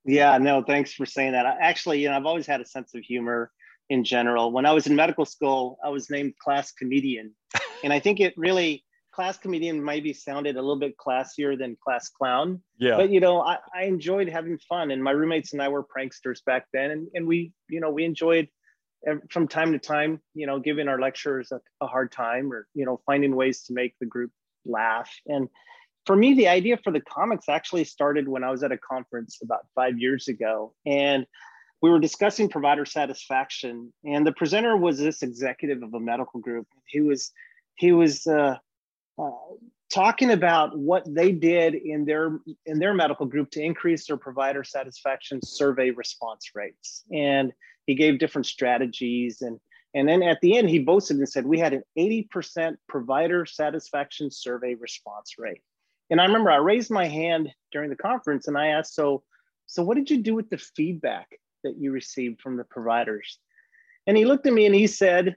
yeah 0.05 0.37
no 0.39 0.63
thanks 0.63 0.93
for 0.93 1.07
saying 1.07 1.33
that 1.33 1.47
I, 1.47 1.57
actually 1.61 2.01
you 2.03 2.11
know 2.11 2.17
i've 2.17 2.27
always 2.27 2.47
had 2.47 2.61
a 2.61 2.67
sense 2.67 2.95
of 2.95 3.03
humor 3.03 3.51
in 3.93 4.05
general. 4.05 4.51
When 4.53 4.65
I 4.65 4.73
was 4.73 4.87
in 4.87 4.97
medical 4.97 5.27
school, 5.27 5.79
I 5.85 5.91
was 5.91 6.09
named 6.09 6.33
class 6.43 6.73
comedian. 6.73 7.35
and 7.85 7.93
I 7.93 8.01
think 8.01 8.21
it 8.21 8.33
really, 8.39 8.85
class 9.13 9.37
comedian 9.37 9.85
maybe 9.85 10.15
sounded 10.15 10.57
a 10.57 10.63
little 10.63 10.79
bit 10.79 10.97
classier 10.97 11.59
than 11.59 11.77
class 11.85 12.09
clown. 12.09 12.63
Yeah. 12.79 12.97
But, 12.97 13.11
you 13.11 13.21
know, 13.21 13.43
I, 13.43 13.59
I 13.75 13.83
enjoyed 13.83 14.31
having 14.31 14.59
fun. 14.67 14.91
And 14.93 15.05
my 15.05 15.11
roommates 15.11 15.53
and 15.53 15.61
I 15.61 15.69
were 15.69 15.85
pranksters 15.85 16.43
back 16.47 16.65
then. 16.73 16.91
And, 16.91 17.09
and 17.13 17.27
we, 17.27 17.53
you 17.69 17.81
know, 17.81 17.91
we 17.91 18.07
enjoyed 18.07 18.49
from 19.31 19.47
time 19.47 19.73
to 19.73 19.79
time, 19.79 20.23
you 20.33 20.47
know, 20.47 20.59
giving 20.59 20.89
our 20.89 20.99
lecturers 20.99 21.53
a, 21.53 21.61
a 21.83 21.87
hard 21.87 22.11
time 22.13 22.51
or, 22.51 22.67
you 22.73 22.87
know, 22.87 22.99
finding 23.05 23.37
ways 23.37 23.65
to 23.65 23.75
make 23.75 23.95
the 24.01 24.07
group 24.07 24.31
laugh. 24.65 25.11
And 25.27 25.51
for 26.07 26.17
me, 26.17 26.33
the 26.33 26.49
idea 26.49 26.79
for 26.83 26.93
the 26.93 27.03
comics 27.03 27.51
actually 27.51 27.85
started 27.85 28.27
when 28.27 28.43
I 28.43 28.51
was 28.51 28.63
at 28.63 28.73
a 28.73 28.79
conference 28.79 29.41
about 29.43 29.67
five 29.75 29.99
years 29.99 30.29
ago. 30.29 30.73
And 30.87 31.27
we 31.83 31.91
were 31.91 31.99
discussing 31.99 32.49
provider 32.49 32.87
satisfaction, 32.87 33.93
and 34.05 34.25
the 34.25 34.33
presenter 34.33 34.77
was 34.77 34.99
this 34.99 35.23
executive 35.23 35.83
of 35.83 35.93
a 35.93 36.01
medical 36.01 36.41
group. 36.41 36.67
He 36.87 37.01
was 37.01 37.33
he 37.75 37.91
was 37.91 38.25
uh, 38.27 38.57
uh, 39.19 39.31
talking 39.93 40.31
about 40.31 40.79
what 40.79 41.03
they 41.13 41.33
did 41.33 41.75
in 41.75 42.05
their 42.05 42.39
in 42.67 42.79
their 42.79 42.95
medical 42.95 43.27
group 43.27 43.51
to 43.51 43.61
increase 43.61 44.07
their 44.07 44.17
provider 44.17 44.63
satisfaction 44.63 45.41
survey 45.43 45.91
response 45.91 46.51
rates, 46.55 47.03
and 47.13 47.53
he 47.87 47.97
gave 47.97 48.21
different 48.21 48.47
strategies 48.47 49.43
and 49.43 49.59
And 49.95 50.09
then 50.09 50.23
at 50.23 50.41
the 50.41 50.57
end, 50.57 50.71
he 50.71 50.79
boasted 50.79 51.19
and 51.19 51.29
said, 51.29 51.45
We 51.45 51.59
had 51.59 51.75
an 51.75 51.83
80% 51.99 52.77
provider 52.89 53.45
satisfaction 53.45 54.31
survey 54.31 54.75
response 54.75 55.35
rate. 55.37 55.63
And 56.11 56.21
I 56.21 56.25
remember 56.25 56.51
I 56.51 56.57
raised 56.57 56.91
my 56.91 57.07
hand 57.07 57.51
during 57.73 57.91
the 57.91 57.97
conference 57.97 58.47
and 58.49 58.57
I 58.57 58.69
asked, 58.69 58.95
So, 58.95 59.23
so 59.67 59.83
what 59.83 59.97
did 59.97 60.11
you 60.11 60.23
do 60.23 60.35
with 60.35 60.49
the 60.49 60.59
feedback 60.59 61.29
that 61.65 61.77
you 61.79 61.93
received 61.93 62.41
from 62.41 62.57
the 62.57 62.65
providers? 62.65 63.39
And 64.07 64.17
he 64.17 64.25
looked 64.25 64.47
at 64.47 64.53
me 64.53 64.67
and 64.67 64.75
he 64.75 64.87
said, 64.87 65.37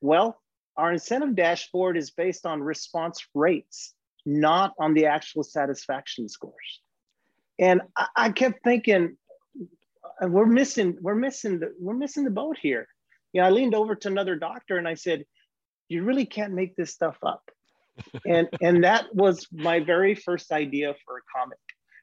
Well, 0.00 0.40
our 0.76 0.92
incentive 0.92 1.34
dashboard 1.34 1.96
is 1.96 2.10
based 2.10 2.46
on 2.46 2.62
response 2.62 3.26
rates, 3.34 3.94
not 4.24 4.74
on 4.78 4.94
the 4.94 5.06
actual 5.06 5.42
satisfaction 5.42 6.28
scores. 6.28 6.80
And 7.58 7.80
I, 7.96 8.06
I 8.16 8.30
kept 8.30 8.62
thinking, 8.62 9.16
we're 10.22 10.46
missing, 10.46 10.96
we're 11.00 11.14
missing 11.14 11.60
the, 11.60 11.74
we're 11.78 11.94
missing 11.94 12.24
the 12.24 12.30
boat 12.30 12.56
here. 12.60 12.88
You 13.32 13.40
know, 13.40 13.48
I 13.48 13.50
leaned 13.50 13.74
over 13.74 13.94
to 13.94 14.08
another 14.08 14.36
doctor 14.36 14.78
and 14.78 14.88
I 14.88 14.94
said, 14.94 15.24
"You 15.88 16.04
really 16.04 16.26
can't 16.26 16.54
make 16.54 16.76
this 16.76 16.92
stuff 16.92 17.18
up." 17.22 17.42
and 18.26 18.48
and 18.62 18.84
that 18.84 19.14
was 19.14 19.46
my 19.52 19.80
very 19.80 20.14
first 20.14 20.52
idea 20.52 20.94
for 21.04 21.18
a 21.18 21.20
comic 21.34 21.58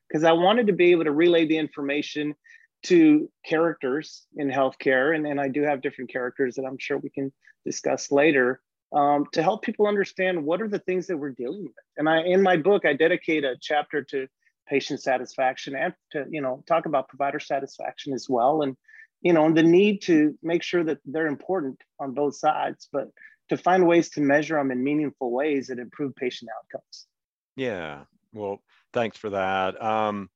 because 0.08 0.24
I 0.24 0.32
wanted 0.34 0.68
to 0.68 0.74
be 0.74 0.92
able 0.92 1.06
to 1.06 1.12
relay 1.12 1.46
the 1.48 1.58
information 1.58 2.36
to 2.84 3.30
characters 3.46 4.26
in 4.36 4.50
healthcare, 4.50 5.16
and, 5.16 5.26
and 5.26 5.40
I 5.40 5.48
do 5.48 5.64
have 5.64 5.82
different 5.82 6.12
characters 6.12 6.56
that 6.56 6.66
I'm 6.66 6.78
sure 6.78 6.98
we 6.98 7.10
can 7.10 7.32
discuss 7.66 8.12
later 8.12 8.62
um, 8.94 9.26
to 9.34 9.42
help 9.42 9.64
people 9.64 9.88
understand 9.88 10.44
what 10.44 10.62
are 10.62 10.68
the 10.68 10.80
things 10.80 11.08
that 11.08 11.18
we're 11.18 11.32
dealing 11.32 11.64
with. 11.64 11.74
And 11.98 12.08
I, 12.08 12.24
in 12.24 12.42
my 12.42 12.58
book, 12.58 12.86
I 12.86 12.94
dedicate 12.94 13.44
a 13.44 13.56
chapter 13.60 14.04
to 14.04 14.28
patient 14.68 15.02
satisfaction 15.02 15.76
and 15.76 15.94
to 16.12 16.26
you 16.30 16.42
know 16.42 16.64
talk 16.68 16.86
about 16.86 17.10
provider 17.10 17.40
satisfaction 17.40 18.14
as 18.14 18.28
well, 18.30 18.62
and 18.62 18.78
you 19.22 19.34
know, 19.34 19.46
and 19.46 19.58
the 19.58 19.64
need 19.64 20.02
to 20.04 20.38
make 20.44 20.64
sure 20.64 20.84
that 20.84 21.00
they're 21.06 21.28
important 21.28 21.82
on 22.00 22.14
both 22.14 22.36
sides, 22.36 22.90
but 22.92 23.10
to 23.50 23.58
find 23.58 23.88
ways 23.88 24.10
to 24.12 24.22
measure 24.22 24.56
them 24.56 24.72
in 24.72 24.84
meaningful 24.84 25.32
ways 25.32 25.68
that 25.68 25.80
improve 25.80 26.16
patient 26.16 26.52
outcomes. 26.58 27.08
Yeah. 27.56 28.04
Well, 28.34 28.62
thanks 28.94 29.18
for 29.18 29.30
that. 29.32 29.82
Um, 29.82 30.30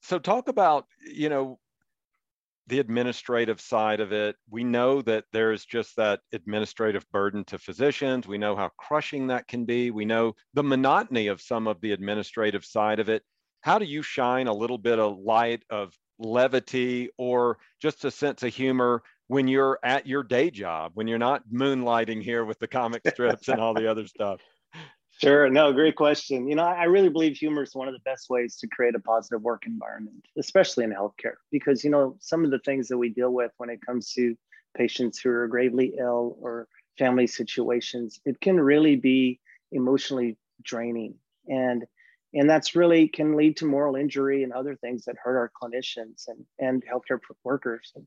so 0.00 0.18
talk 0.18 0.48
about, 0.48 0.86
you 1.00 1.28
know, 1.28 1.58
the 2.68 2.80
administrative 2.80 3.60
side 3.60 4.00
of 4.00 4.12
it. 4.12 4.36
We 4.50 4.62
know 4.62 5.00
that 5.02 5.24
there's 5.32 5.64
just 5.64 5.96
that 5.96 6.20
administrative 6.32 7.10
burden 7.10 7.44
to 7.44 7.58
physicians. 7.58 8.28
We 8.28 8.38
know 8.38 8.54
how 8.54 8.70
crushing 8.76 9.26
that 9.28 9.48
can 9.48 9.64
be. 9.64 9.90
We 9.90 10.04
know 10.04 10.34
the 10.54 10.62
monotony 10.62 11.28
of 11.28 11.40
some 11.40 11.66
of 11.66 11.80
the 11.80 11.92
administrative 11.92 12.64
side 12.64 13.00
of 13.00 13.08
it. 13.08 13.22
How 13.62 13.78
do 13.78 13.86
you 13.86 14.02
shine 14.02 14.46
a 14.48 14.54
little 14.54 14.78
bit 14.78 14.98
of 14.98 15.18
light 15.18 15.62
of 15.70 15.94
levity 16.18 17.08
or 17.16 17.58
just 17.80 18.04
a 18.04 18.10
sense 18.10 18.42
of 18.42 18.54
humor 18.54 19.02
when 19.28 19.48
you're 19.48 19.78
at 19.82 20.06
your 20.06 20.22
day 20.22 20.50
job, 20.50 20.92
when 20.94 21.08
you're 21.08 21.18
not 21.18 21.42
moonlighting 21.52 22.22
here 22.22 22.44
with 22.44 22.58
the 22.58 22.68
comic 22.68 23.02
strips 23.08 23.48
and 23.48 23.60
all 23.60 23.74
the 23.74 23.90
other 23.90 24.06
stuff? 24.06 24.40
Sure. 25.18 25.50
No, 25.50 25.72
great 25.72 25.96
question. 25.96 26.46
You 26.46 26.54
know, 26.54 26.62
I 26.62 26.84
really 26.84 27.08
believe 27.08 27.36
humor 27.36 27.64
is 27.64 27.74
one 27.74 27.88
of 27.88 27.94
the 27.94 28.00
best 28.00 28.30
ways 28.30 28.56
to 28.58 28.68
create 28.68 28.94
a 28.94 29.00
positive 29.00 29.42
work 29.42 29.64
environment, 29.66 30.24
especially 30.38 30.84
in 30.84 30.92
healthcare, 30.92 31.34
because, 31.50 31.82
you 31.82 31.90
know, 31.90 32.16
some 32.20 32.44
of 32.44 32.52
the 32.52 32.60
things 32.60 32.86
that 32.88 32.98
we 32.98 33.08
deal 33.08 33.32
with 33.32 33.50
when 33.56 33.68
it 33.68 33.80
comes 33.84 34.12
to 34.12 34.36
patients 34.76 35.18
who 35.18 35.30
are 35.30 35.48
gravely 35.48 35.94
ill 35.98 36.36
or 36.40 36.68
family 36.98 37.26
situations, 37.26 38.20
it 38.24 38.40
can 38.40 38.60
really 38.60 38.94
be 38.94 39.40
emotionally 39.72 40.36
draining. 40.62 41.14
And 41.48 41.84
and 42.34 42.48
that's 42.48 42.76
really 42.76 43.08
can 43.08 43.36
lead 43.36 43.56
to 43.56 43.64
moral 43.64 43.96
injury 43.96 44.44
and 44.44 44.52
other 44.52 44.76
things 44.76 45.06
that 45.06 45.16
hurt 45.20 45.36
our 45.38 45.50
clinicians 45.60 46.28
and, 46.28 46.44
and 46.60 46.84
healthcare 46.84 47.18
workers. 47.42 47.90
And, 47.96 48.06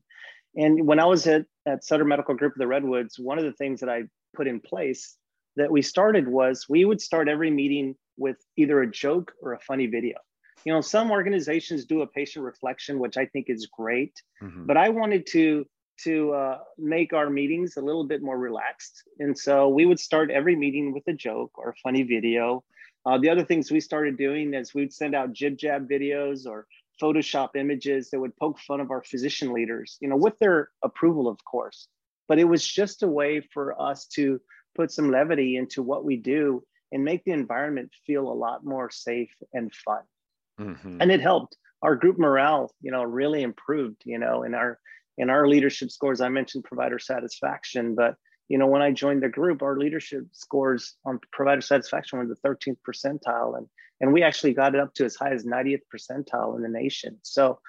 and 0.54 0.86
when 0.86 1.00
I 1.00 1.06
was 1.06 1.26
at, 1.26 1.44
at 1.66 1.84
Sutter 1.84 2.04
Medical 2.04 2.36
Group 2.36 2.52
of 2.54 2.58
the 2.60 2.68
Redwoods, 2.68 3.18
one 3.18 3.38
of 3.38 3.44
the 3.44 3.52
things 3.52 3.80
that 3.80 3.88
I 3.90 4.04
put 4.34 4.46
in 4.46 4.60
place 4.60 5.16
that 5.56 5.70
we 5.70 5.82
started 5.82 6.28
was 6.28 6.66
we 6.68 6.84
would 6.84 7.00
start 7.00 7.28
every 7.28 7.50
meeting 7.50 7.94
with 8.16 8.36
either 8.56 8.82
a 8.82 8.90
joke 8.90 9.32
or 9.40 9.52
a 9.52 9.58
funny 9.60 9.86
video. 9.86 10.18
You 10.64 10.72
know, 10.72 10.80
some 10.80 11.10
organizations 11.10 11.84
do 11.86 12.02
a 12.02 12.06
patient 12.06 12.44
reflection, 12.44 12.98
which 12.98 13.16
I 13.16 13.26
think 13.26 13.46
is 13.48 13.66
great, 13.66 14.22
mm-hmm. 14.42 14.66
but 14.66 14.76
I 14.76 14.88
wanted 14.90 15.26
to 15.28 15.66
to 16.04 16.32
uh, 16.32 16.58
make 16.78 17.12
our 17.12 17.30
meetings 17.30 17.76
a 17.76 17.80
little 17.80 18.04
bit 18.04 18.22
more 18.22 18.36
relaxed. 18.36 19.02
And 19.18 19.38
so 19.38 19.68
we 19.68 19.86
would 19.86 20.00
start 20.00 20.30
every 20.30 20.56
meeting 20.56 20.92
with 20.92 21.06
a 21.06 21.12
joke 21.12 21.52
or 21.54 21.70
a 21.70 21.74
funny 21.76 22.02
video 22.02 22.64
uh, 23.04 23.18
the 23.18 23.28
other 23.28 23.44
things 23.44 23.70
we 23.70 23.80
started 23.80 24.16
doing 24.16 24.54
is 24.54 24.74
we'd 24.74 24.92
send 24.92 25.14
out 25.14 25.32
jib 25.32 25.56
jab 25.56 25.88
videos 25.88 26.46
or 26.46 26.66
Photoshop 27.00 27.56
images 27.56 28.10
that 28.10 28.20
would 28.20 28.36
poke 28.36 28.58
fun 28.60 28.80
of 28.80 28.90
our 28.90 29.02
physician 29.02 29.52
leaders, 29.52 29.98
you 30.00 30.08
know, 30.08 30.16
with 30.16 30.38
their 30.38 30.70
approval, 30.84 31.26
of 31.26 31.44
course. 31.44 31.88
But 32.28 32.38
it 32.38 32.44
was 32.44 32.66
just 32.66 33.02
a 33.02 33.08
way 33.08 33.40
for 33.40 33.80
us 33.80 34.06
to 34.14 34.40
put 34.74 34.90
some 34.90 35.10
levity 35.10 35.56
into 35.56 35.82
what 35.82 36.04
we 36.04 36.16
do 36.16 36.64
and 36.92 37.04
make 37.04 37.24
the 37.24 37.32
environment 37.32 37.90
feel 38.06 38.28
a 38.28 38.32
lot 38.32 38.64
more 38.64 38.90
safe 38.90 39.34
and 39.52 39.72
fun. 39.74 40.02
Mm-hmm. 40.60 40.98
And 41.00 41.10
it 41.10 41.20
helped. 41.20 41.56
Our 41.82 41.96
group 41.96 42.18
morale, 42.18 42.72
you 42.80 42.92
know, 42.92 43.02
really 43.02 43.42
improved, 43.42 44.02
you 44.04 44.18
know, 44.18 44.44
in 44.44 44.54
our 44.54 44.78
in 45.18 45.30
our 45.30 45.48
leadership 45.48 45.90
scores. 45.90 46.20
I 46.20 46.28
mentioned 46.28 46.64
provider 46.64 46.98
satisfaction, 46.98 47.94
but 47.94 48.14
you 48.48 48.58
know, 48.58 48.66
when 48.66 48.82
I 48.82 48.92
joined 48.92 49.22
the 49.22 49.28
group, 49.28 49.62
our 49.62 49.78
leadership 49.78 50.26
scores 50.32 50.94
on 51.04 51.18
provider 51.32 51.60
satisfaction 51.60 52.18
were 52.18 52.26
the 52.26 52.48
13th 52.48 52.76
percentile, 52.86 53.56
and 53.56 53.66
and 54.00 54.12
we 54.12 54.22
actually 54.22 54.52
got 54.52 54.74
it 54.74 54.80
up 54.80 54.94
to 54.94 55.04
as 55.04 55.16
high 55.16 55.32
as 55.32 55.44
90th 55.44 55.82
percentile 55.92 56.56
in 56.56 56.62
the 56.62 56.68
nation. 56.68 57.18
So 57.22 57.60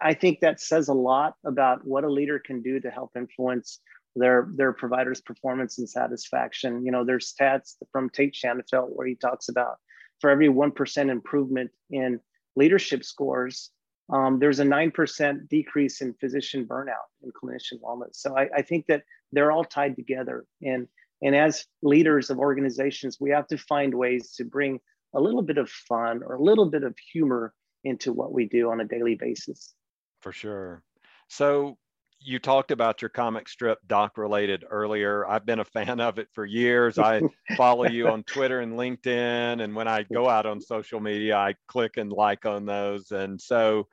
I 0.00 0.14
think 0.14 0.40
that 0.40 0.60
says 0.60 0.88
a 0.88 0.94
lot 0.94 1.34
about 1.44 1.84
what 1.84 2.04
a 2.04 2.10
leader 2.10 2.38
can 2.38 2.62
do 2.62 2.80
to 2.80 2.90
help 2.90 3.12
influence 3.16 3.80
their 4.16 4.48
their 4.54 4.72
providers' 4.72 5.20
performance 5.20 5.78
and 5.78 5.88
satisfaction. 5.88 6.84
You 6.84 6.92
know, 6.92 7.04
there's 7.04 7.32
stats 7.32 7.76
from 7.92 8.10
Tait 8.10 8.34
Shanafelt 8.34 8.88
where 8.94 9.06
he 9.06 9.14
talks 9.14 9.48
about 9.48 9.76
for 10.20 10.30
every 10.30 10.48
one 10.48 10.72
percent 10.72 11.10
improvement 11.10 11.70
in 11.90 12.20
leadership 12.56 13.04
scores, 13.04 13.70
um, 14.12 14.38
there's 14.38 14.60
a 14.60 14.64
9% 14.64 15.48
decrease 15.48 16.00
in 16.00 16.14
physician 16.14 16.66
burnout 16.66 17.08
and 17.22 17.32
clinician 17.32 17.80
wellness. 17.80 18.14
So 18.14 18.36
I, 18.36 18.48
I, 18.56 18.62
think 18.62 18.86
that 18.86 19.04
they're 19.32 19.52
all 19.52 19.64
tied 19.64 19.94
together. 19.94 20.44
And, 20.62 20.88
and 21.22 21.36
as 21.36 21.64
leaders 21.82 22.28
of 22.28 22.38
organizations, 22.38 23.18
we 23.20 23.30
have 23.30 23.46
to 23.48 23.58
find 23.58 23.94
ways 23.94 24.32
to 24.36 24.44
bring 24.44 24.80
a 25.14 25.20
little 25.20 25.42
bit 25.42 25.58
of 25.58 25.70
fun 25.70 26.22
or 26.24 26.34
a 26.34 26.42
little 26.42 26.68
bit 26.68 26.82
of 26.82 26.94
humor 27.12 27.54
into 27.84 28.12
what 28.12 28.32
we 28.32 28.46
do 28.46 28.70
on 28.70 28.80
a 28.80 28.84
daily 28.84 29.14
basis. 29.14 29.74
For 30.20 30.32
sure. 30.32 30.82
So 31.28 31.78
you 32.22 32.38
talked 32.38 32.70
about 32.70 33.00
your 33.00 33.08
comic 33.08 33.48
strip 33.48 33.78
doc 33.86 34.18
related 34.18 34.64
earlier. 34.68 35.26
I've 35.26 35.46
been 35.46 35.60
a 35.60 35.64
fan 35.64 36.00
of 36.00 36.18
it 36.18 36.28
for 36.32 36.44
years. 36.44 36.98
I 36.98 37.22
follow 37.56 37.86
you 37.86 38.08
on 38.08 38.22
Twitter 38.24 38.60
and 38.60 38.74
LinkedIn. 38.74 39.62
And 39.62 39.74
when 39.74 39.88
I 39.88 40.02
go 40.02 40.28
out 40.28 40.46
on 40.46 40.60
social 40.60 41.00
media, 41.00 41.36
I 41.36 41.54
click 41.66 41.96
and 41.96 42.12
like 42.12 42.44
on 42.44 42.66
those. 42.66 43.10
And 43.10 43.40
so 43.40 43.88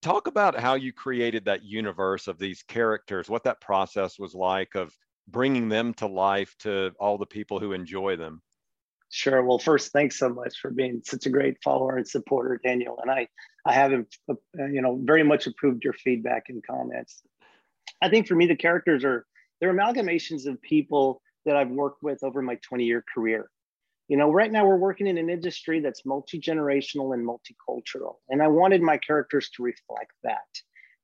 talk 0.00 0.26
about 0.26 0.58
how 0.58 0.74
you 0.74 0.92
created 0.92 1.44
that 1.44 1.62
universe 1.62 2.28
of 2.28 2.38
these 2.38 2.62
characters, 2.62 3.28
what 3.28 3.44
that 3.44 3.60
process 3.60 4.18
was 4.18 4.34
like 4.34 4.74
of 4.74 4.92
bringing 5.28 5.68
them 5.68 5.92
to 5.94 6.06
life 6.06 6.54
to 6.60 6.92
all 6.98 7.18
the 7.18 7.26
people 7.26 7.58
who 7.58 7.72
enjoy 7.72 8.16
them. 8.16 8.40
Sure. 9.12 9.42
Well, 9.42 9.58
first, 9.58 9.92
thanks 9.92 10.18
so 10.18 10.28
much 10.28 10.60
for 10.60 10.70
being 10.70 11.02
such 11.04 11.26
a 11.26 11.30
great 11.30 11.56
follower 11.64 11.96
and 11.96 12.06
supporter, 12.06 12.60
Daniel. 12.64 12.98
And 13.02 13.10
I, 13.10 13.26
I 13.66 13.72
have, 13.72 13.92
uh, 13.92 14.34
you 14.56 14.80
know, 14.80 15.00
very 15.02 15.24
much 15.24 15.48
approved 15.48 15.84
your 15.84 15.92
feedback 15.94 16.44
and 16.48 16.64
comments. 16.64 17.22
I 18.02 18.08
think 18.08 18.26
for 18.26 18.34
me, 18.34 18.46
the 18.46 18.56
characters 18.56 19.04
are 19.04 19.26
they're 19.60 19.74
amalgamations 19.74 20.46
of 20.46 20.60
people 20.62 21.20
that 21.44 21.56
I've 21.56 21.70
worked 21.70 22.02
with 22.02 22.22
over 22.22 22.42
my 22.42 22.56
20 22.56 22.84
year 22.84 23.04
career. 23.12 23.50
You 24.08 24.16
know, 24.16 24.30
right 24.30 24.50
now 24.50 24.66
we're 24.66 24.76
working 24.76 25.06
in 25.06 25.18
an 25.18 25.30
industry 25.30 25.80
that's 25.80 26.04
multi 26.04 26.40
generational 26.40 27.14
and 27.14 27.26
multicultural. 27.26 28.16
And 28.28 28.42
I 28.42 28.48
wanted 28.48 28.82
my 28.82 28.98
characters 28.98 29.50
to 29.50 29.62
reflect 29.62 30.12
that. 30.24 30.38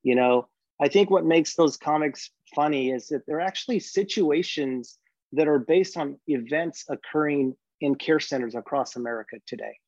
You 0.03 0.17
know, 0.17 0.49
I 0.81 0.89
think 0.89 1.11
what 1.11 1.25
makes 1.25 1.55
those 1.55 1.77
comics 1.77 2.31
funny 2.55 2.91
is 2.91 3.09
that 3.09 3.23
they're 3.27 3.41
actually 3.41 3.79
situations 3.81 4.99
that 5.33 5.49
are 5.49 5.59
based 5.59 5.97
on 5.97 6.19
events 6.27 6.85
occurring 6.89 7.55
in 7.81 7.95
care 7.95 8.21
centers 8.21 8.55
across 8.55 8.97
America 8.97 9.37
today. 9.47 9.79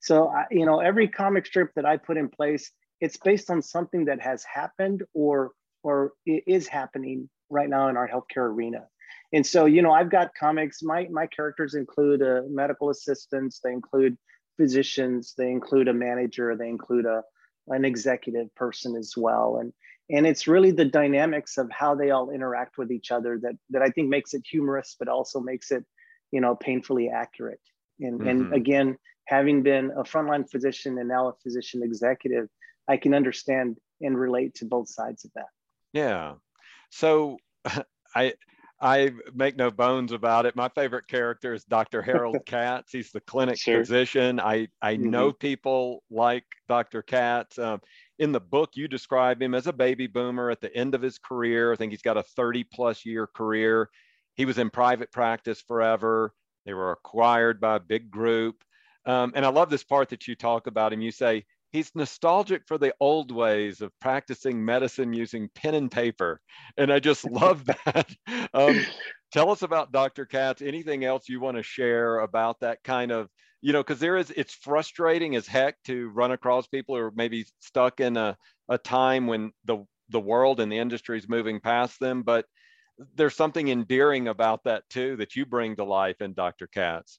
So, 0.00 0.32
you 0.50 0.66
know, 0.66 0.80
every 0.80 1.08
comic 1.08 1.46
strip 1.46 1.70
that 1.76 1.86
I 1.86 1.96
put 1.96 2.16
in 2.16 2.28
place, 2.28 2.70
it's 3.00 3.16
based 3.16 3.50
on 3.50 3.62
something 3.62 4.06
that 4.06 4.20
has 4.20 4.44
happened 4.44 5.04
or 5.14 5.52
or 5.82 6.12
is 6.26 6.68
happening 6.68 7.28
right 7.50 7.68
now 7.68 7.88
in 7.88 7.96
our 7.96 8.08
healthcare 8.08 8.48
arena. 8.48 8.86
And 9.32 9.46
so, 9.46 9.66
you 9.66 9.82
know, 9.82 9.92
I've 9.92 10.10
got 10.10 10.34
comics. 10.38 10.82
My 10.82 11.08
my 11.10 11.26
characters 11.26 11.74
include 11.74 12.22
uh, 12.22 12.42
medical 12.48 12.90
assistants. 12.90 13.60
They 13.62 13.72
include 13.72 14.16
physicians. 14.58 15.34
They 15.36 15.50
include 15.50 15.88
a 15.88 15.94
manager. 15.94 16.54
They 16.56 16.68
include 16.68 17.06
a 17.06 17.22
an 17.68 17.84
executive 17.84 18.54
person 18.54 18.96
as 18.96 19.14
well. 19.16 19.58
And 19.60 19.72
and 20.10 20.26
it's 20.26 20.46
really 20.46 20.72
the 20.72 20.84
dynamics 20.84 21.56
of 21.58 21.70
how 21.70 21.94
they 21.94 22.10
all 22.10 22.30
interact 22.30 22.76
with 22.76 22.90
each 22.90 23.10
other 23.10 23.38
that 23.42 23.56
that 23.70 23.82
I 23.82 23.88
think 23.88 24.08
makes 24.08 24.34
it 24.34 24.42
humorous, 24.48 24.96
but 24.98 25.08
also 25.08 25.40
makes 25.40 25.70
it, 25.70 25.84
you 26.30 26.40
know, 26.40 26.54
painfully 26.54 27.08
accurate. 27.08 27.60
And 28.00 28.20
mm-hmm. 28.20 28.28
and 28.28 28.54
again, 28.54 28.98
having 29.26 29.62
been 29.62 29.92
a 29.96 30.02
frontline 30.02 30.50
physician 30.50 30.98
and 30.98 31.08
now 31.08 31.28
a 31.28 31.34
physician 31.42 31.82
executive, 31.82 32.48
I 32.88 32.96
can 32.98 33.14
understand 33.14 33.78
and 34.00 34.18
relate 34.18 34.54
to 34.56 34.66
both 34.66 34.88
sides 34.88 35.24
of 35.24 35.30
that. 35.36 35.46
Yeah. 35.92 36.34
So 36.90 37.38
I 38.14 38.34
I 38.82 39.12
make 39.32 39.56
no 39.56 39.70
bones 39.70 40.10
about 40.10 40.44
it. 40.44 40.56
My 40.56 40.68
favorite 40.68 41.06
character 41.06 41.54
is 41.54 41.62
Dr. 41.64 42.02
Harold 42.02 42.38
Katz. 42.46 42.90
He's 42.90 43.12
the 43.12 43.20
clinic 43.20 43.56
sure. 43.56 43.78
physician. 43.78 44.40
I, 44.40 44.66
I 44.82 44.96
mm-hmm. 44.96 45.08
know 45.08 45.32
people 45.32 46.02
like 46.10 46.42
Dr. 46.68 47.00
Katz. 47.00 47.60
Um, 47.60 47.80
in 48.18 48.32
the 48.32 48.40
book, 48.40 48.70
you 48.74 48.88
describe 48.88 49.40
him 49.40 49.54
as 49.54 49.68
a 49.68 49.72
baby 49.72 50.08
boomer 50.08 50.50
at 50.50 50.60
the 50.60 50.74
end 50.76 50.96
of 50.96 51.02
his 51.02 51.16
career. 51.16 51.72
I 51.72 51.76
think 51.76 51.92
he's 51.92 52.02
got 52.02 52.16
a 52.16 52.24
30 52.24 52.64
plus 52.74 53.06
year 53.06 53.28
career. 53.28 53.88
He 54.34 54.46
was 54.46 54.58
in 54.58 54.68
private 54.68 55.12
practice 55.12 55.62
forever. 55.62 56.34
They 56.66 56.74
were 56.74 56.90
acquired 56.90 57.60
by 57.60 57.76
a 57.76 57.80
big 57.80 58.10
group. 58.10 58.64
Um, 59.06 59.32
and 59.36 59.46
I 59.46 59.50
love 59.50 59.70
this 59.70 59.84
part 59.84 60.08
that 60.08 60.26
you 60.26 60.34
talk 60.34 60.66
about 60.66 60.92
him. 60.92 61.00
You 61.00 61.12
say, 61.12 61.44
he's 61.72 61.90
nostalgic 61.94 62.62
for 62.66 62.78
the 62.78 62.94
old 63.00 63.32
ways 63.32 63.80
of 63.80 63.90
practicing 64.00 64.64
medicine 64.64 65.12
using 65.12 65.48
pen 65.54 65.74
and 65.74 65.90
paper. 65.90 66.40
And 66.76 66.92
I 66.92 67.00
just 67.00 67.24
love 67.30 67.64
that. 67.64 68.10
Um, 68.54 68.84
tell 69.32 69.50
us 69.50 69.62
about 69.62 69.92
Dr. 69.92 70.26
Katz. 70.26 70.62
Anything 70.62 71.04
else 71.04 71.28
you 71.28 71.40
want 71.40 71.56
to 71.56 71.62
share 71.62 72.20
about 72.20 72.60
that 72.60 72.82
kind 72.84 73.10
of, 73.10 73.28
you 73.62 73.72
know, 73.72 73.82
because 73.82 74.00
there 74.00 74.18
is, 74.18 74.30
it's 74.30 74.54
frustrating 74.54 75.34
as 75.34 75.46
heck 75.46 75.82
to 75.84 76.10
run 76.10 76.30
across 76.30 76.66
people 76.66 76.94
who 76.94 77.02
are 77.02 77.12
maybe 77.14 77.46
stuck 77.60 78.00
in 78.00 78.16
a, 78.16 78.36
a 78.68 78.78
time 78.78 79.26
when 79.26 79.52
the, 79.64 79.84
the 80.10 80.20
world 80.20 80.60
and 80.60 80.70
the 80.70 80.78
industry 80.78 81.16
is 81.16 81.28
moving 81.28 81.60
past 81.60 81.98
them. 81.98 82.22
But 82.22 82.44
there's 83.16 83.34
something 83.34 83.68
endearing 83.68 84.28
about 84.28 84.64
that 84.64 84.84
too 84.90 85.16
that 85.16 85.34
you 85.34 85.46
bring 85.46 85.76
to 85.76 85.84
life 85.84 86.20
in 86.20 86.34
Dr. 86.34 86.66
Katz. 86.66 87.18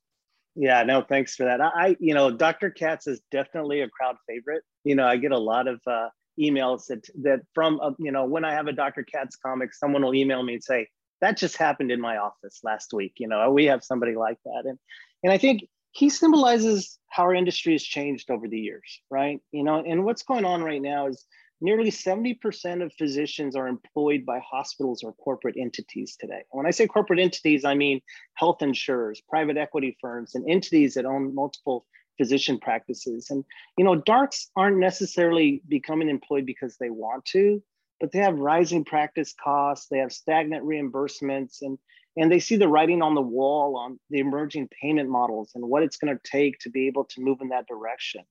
Yeah, 0.55 0.83
no, 0.83 1.01
thanks 1.01 1.35
for 1.35 1.45
that. 1.45 1.61
I, 1.61 1.95
you 1.99 2.13
know, 2.13 2.29
Dr. 2.29 2.69
Katz 2.69 3.07
is 3.07 3.21
definitely 3.31 3.81
a 3.81 3.89
crowd 3.89 4.15
favorite. 4.27 4.63
You 4.83 4.95
know, 4.95 5.05
I 5.05 5.17
get 5.17 5.31
a 5.31 5.39
lot 5.39 5.67
of 5.67 5.81
uh, 5.87 6.09
emails 6.39 6.85
that 6.87 7.07
that 7.23 7.39
from, 7.53 7.79
uh, 7.81 7.91
you 7.97 8.11
know, 8.11 8.25
when 8.25 8.45
I 8.45 8.53
have 8.53 8.67
a 8.67 8.71
Dr. 8.71 9.03
Katz 9.03 9.35
comic, 9.35 9.73
someone 9.73 10.03
will 10.03 10.13
email 10.13 10.43
me 10.43 10.53
and 10.53 10.63
say 10.63 10.87
that 11.21 11.37
just 11.37 11.57
happened 11.57 11.91
in 11.91 11.99
my 11.99 12.17
office 12.17 12.59
last 12.63 12.93
week. 12.93 13.13
You 13.17 13.27
know, 13.27 13.49
we 13.51 13.65
have 13.65 13.83
somebody 13.83 14.15
like 14.15 14.37
that, 14.45 14.63
and 14.65 14.77
and 15.23 15.33
I 15.33 15.37
think 15.37 15.63
he 15.91 16.09
symbolizes 16.09 16.99
how 17.09 17.23
our 17.23 17.35
industry 17.35 17.73
has 17.73 17.83
changed 17.83 18.29
over 18.29 18.47
the 18.47 18.59
years, 18.59 19.01
right? 19.09 19.39
You 19.51 19.63
know, 19.63 19.83
and 19.83 20.03
what's 20.03 20.23
going 20.23 20.45
on 20.45 20.63
right 20.63 20.81
now 20.81 21.07
is 21.07 21.25
nearly 21.63 21.89
70% 21.89 22.83
of 22.83 22.93
physicians 22.93 23.55
are 23.55 23.67
employed 23.67 24.25
by 24.25 24.39
hospitals 24.39 25.01
or 25.01 25.13
corporate 25.13 25.55
entities 25.57 26.17
today. 26.19 26.43
when 26.51 26.65
I 26.65 26.71
say 26.71 26.85
corporate 26.85 27.19
entities, 27.19 27.63
I 27.63 27.73
mean 27.73 28.01
health 28.35 28.61
insurers, 28.61 29.21
private 29.29 29.57
equity 29.57 29.97
firms, 30.01 30.35
and 30.35 30.47
entities 30.47 30.93
that 30.95 31.05
own 31.05 31.33
multiple 31.33 31.85
physician 32.17 32.59
practices. 32.59 33.29
And 33.29 33.45
you 33.77 33.85
know, 33.85 33.95
darks 33.95 34.51
aren't 34.57 34.77
necessarily 34.77 35.61
becoming 35.69 36.09
employed 36.09 36.45
because 36.45 36.75
they 36.77 36.89
want 36.89 37.23
to, 37.25 37.63
but 37.99 38.11
they 38.11 38.19
have 38.19 38.37
rising 38.37 38.83
practice 38.83 39.33
costs, 39.41 39.87
they 39.89 39.99
have 39.99 40.11
stagnant 40.11 40.65
reimbursements, 40.65 41.61
and 41.61 41.79
and 42.17 42.29
they 42.29 42.39
see 42.39 42.57
the 42.57 42.67
writing 42.67 43.01
on 43.01 43.15
the 43.15 43.21
wall 43.21 43.77
on 43.77 43.99
the 44.09 44.19
emerging 44.19 44.67
payment 44.81 45.09
models 45.09 45.51
and 45.55 45.63
what 45.63 45.81
it's 45.81 45.97
going 45.97 46.13
to 46.13 46.21
take 46.29 46.59
to 46.59 46.69
be 46.69 46.87
able 46.87 47.05
to 47.05 47.21
move 47.21 47.39
in 47.41 47.49
that 47.49 47.67
direction. 47.67 48.21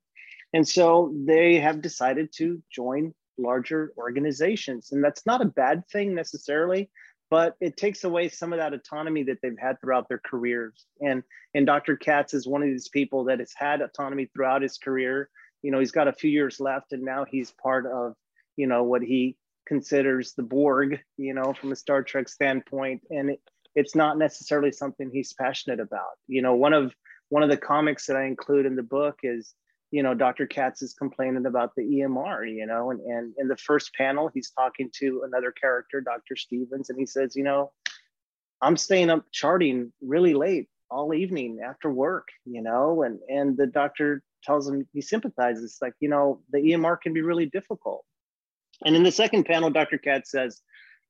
And 0.53 0.69
so 0.69 1.15
they 1.27 1.59
have 1.59 1.81
decided 1.81 2.31
to 2.37 2.63
join 2.71 3.15
larger 3.39 3.93
organizations. 3.97 4.93
And 4.93 5.03
that's 5.03 5.27
not 5.27 5.43
a 5.43 5.47
bad 5.47 5.87
thing 5.89 6.15
necessarily, 6.15 6.91
but 7.31 7.57
it 7.61 7.77
takes 7.77 8.05
away 8.05 8.29
some 8.29 8.53
of 8.53 8.59
that 8.59 8.75
autonomy 8.75 9.23
that 9.25 9.39
they've 9.43 9.59
had 9.59 9.81
throughout 9.81 10.09
their 10.09 10.21
careers. 10.25 10.87
And, 11.01 11.23
and 11.55 11.67
Dr. 11.67 11.97
Katz 11.97 12.35
is 12.35 12.47
one 12.47 12.63
of 12.63 12.69
these 12.69 12.89
people 12.89 13.25
that 13.25 13.39
has 13.39 13.53
had 13.55 13.81
autonomy 13.81 14.27
throughout 14.27 14.63
his 14.63 14.79
career. 14.79 15.31
You 15.63 15.71
know, 15.71 15.79
he's 15.79 15.93
got 15.93 16.09
a 16.09 16.13
few 16.13 16.31
years 16.31 16.61
left 16.61 16.93
and 16.93 17.03
now 17.03 17.25
he's 17.25 17.53
part 17.53 17.87
of, 17.87 18.15
you 18.57 18.67
know, 18.67 18.83
what 18.83 19.03
he 19.03 19.37
considers 19.67 20.35
the 20.35 20.43
Borg, 20.43 21.01
you 21.17 21.35
know, 21.35 21.53
from 21.53 21.73
a 21.73 21.77
Star 21.77 22.03
Trek 22.03 22.29
standpoint. 22.29 23.03
And 23.11 23.31
it, 23.31 23.41
it's 23.75 23.95
not 23.95 24.19
necessarily 24.19 24.73
something 24.73 25.11
he's 25.11 25.33
passionate 25.33 25.81
about. 25.81 26.19
You 26.29 26.43
know, 26.43 26.55
one 26.55 26.75
of 26.75 26.93
one 27.31 27.43
of 27.43 27.49
the 27.49 27.57
comics 27.57 28.07
that 28.07 28.17
I 28.17 28.25
include 28.25 28.67
in 28.67 28.77
the 28.77 28.83
book 28.83 29.21
is 29.23 29.55
you 29.93 30.03
know, 30.03 30.15
Dr. 30.15 30.47
Katz 30.47 30.81
is 30.81 30.95
complaining 30.95 31.45
about 31.45 31.75
the 31.77 31.83
EMR, 31.83 32.51
you 32.51 32.67
know, 32.67 32.91
and, 32.91 33.01
and 33.01 33.35
in 33.39 33.47
the 33.47 33.59
first 33.59 33.95
panel, 33.95 34.31
he's 34.33 34.51
talking 34.51 34.91
to 34.95 35.23
another 35.25 35.53
character, 35.53 36.01
Dr. 36.01 36.35
Stevens, 36.35 36.89
and 36.89 36.99
he 36.99 37.05
says, 37.05 37.37
you 37.37 37.45
know, 37.45 37.73
I'm 38.63 38.79
staying 38.79 39.11
up 39.11 39.27
charting 39.33 39.93
really 40.01 40.33
late 40.33 40.69
all 40.91 41.13
evening 41.13 41.61
after 41.65 41.93
work, 41.93 42.29
you 42.47 42.63
know, 42.63 43.03
and, 43.03 43.19
and 43.29 43.55
the 43.55 43.67
doctor 43.67 44.23
tells 44.43 44.67
him 44.67 44.89
he 44.95 45.03
sympathizes, 45.03 45.77
like, 45.83 45.93
you 46.01 46.09
know, 46.09 46.41
the 46.51 46.59
EMR 46.59 46.99
can 46.99 47.13
be 47.13 47.21
really 47.21 47.47
difficult. 47.47 48.03
And 48.87 48.97
in 48.97 49.03
the 49.03 49.13
second 49.13 49.45
panel, 49.45 49.69
Dr. 49.69 49.99
Katz 49.99 50.31
says, 50.31 50.63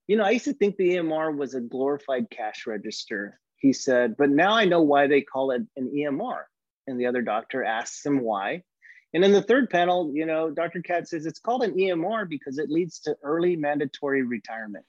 you 0.08 0.16
know, 0.16 0.24
I 0.24 0.30
used 0.30 0.46
to 0.46 0.54
think 0.54 0.76
the 0.76 0.96
EMR 0.96 1.36
was 1.36 1.54
a 1.54 1.60
glorified 1.60 2.30
cash 2.30 2.66
register. 2.66 3.38
He 3.58 3.72
said, 3.72 4.16
but 4.18 4.28
now 4.28 4.54
I 4.54 4.64
know 4.64 4.82
why 4.82 5.06
they 5.06 5.20
call 5.20 5.52
it 5.52 5.62
an 5.76 5.92
EMR. 5.96 6.42
And 6.88 6.98
the 6.98 7.06
other 7.06 7.22
doctor 7.22 7.62
asks 7.62 8.04
him 8.04 8.20
why. 8.20 8.64
And 9.14 9.24
in 9.24 9.32
the 9.32 9.42
third 9.42 9.68
panel, 9.68 10.10
you 10.14 10.24
know, 10.24 10.50
Dr. 10.50 10.80
Katz 10.80 11.10
says 11.10 11.26
it's 11.26 11.38
called 11.38 11.62
an 11.62 11.74
EMR 11.74 12.28
because 12.28 12.58
it 12.58 12.70
leads 12.70 13.00
to 13.00 13.16
early 13.22 13.56
mandatory 13.56 14.22
retirement. 14.22 14.86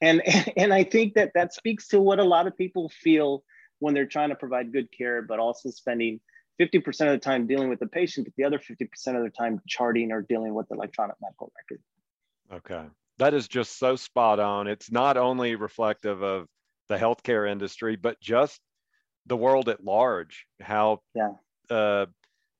And, 0.00 0.22
and 0.56 0.72
I 0.72 0.84
think 0.84 1.14
that 1.14 1.32
that 1.34 1.54
speaks 1.54 1.88
to 1.88 2.00
what 2.00 2.18
a 2.18 2.24
lot 2.24 2.46
of 2.46 2.56
people 2.56 2.88
feel 2.88 3.44
when 3.78 3.94
they're 3.94 4.06
trying 4.06 4.30
to 4.30 4.34
provide 4.34 4.72
good 4.72 4.88
care, 4.96 5.22
but 5.22 5.38
also 5.38 5.70
spending 5.70 6.20
50% 6.60 6.86
of 6.86 7.12
the 7.12 7.18
time 7.18 7.46
dealing 7.46 7.68
with 7.68 7.80
the 7.80 7.86
patient, 7.86 8.26
but 8.26 8.34
the 8.36 8.44
other 8.44 8.58
50% 8.58 9.16
of 9.16 9.22
the 9.22 9.30
time 9.30 9.60
charting 9.68 10.12
or 10.12 10.22
dealing 10.22 10.54
with 10.54 10.68
the 10.68 10.74
electronic 10.74 11.16
medical 11.20 11.52
record. 11.56 11.82
Okay. 12.52 12.88
That 13.18 13.34
is 13.34 13.48
just 13.48 13.78
so 13.78 13.96
spot 13.96 14.40
on. 14.40 14.66
It's 14.66 14.90
not 14.90 15.16
only 15.16 15.54
reflective 15.54 16.22
of 16.22 16.48
the 16.88 16.96
healthcare 16.96 17.50
industry, 17.50 17.96
but 17.96 18.20
just 18.20 18.60
the 19.26 19.36
world 19.36 19.68
at 19.68 19.84
large, 19.84 20.46
how 20.60 21.00
yeah. 21.14 21.32
uh, 21.70 22.06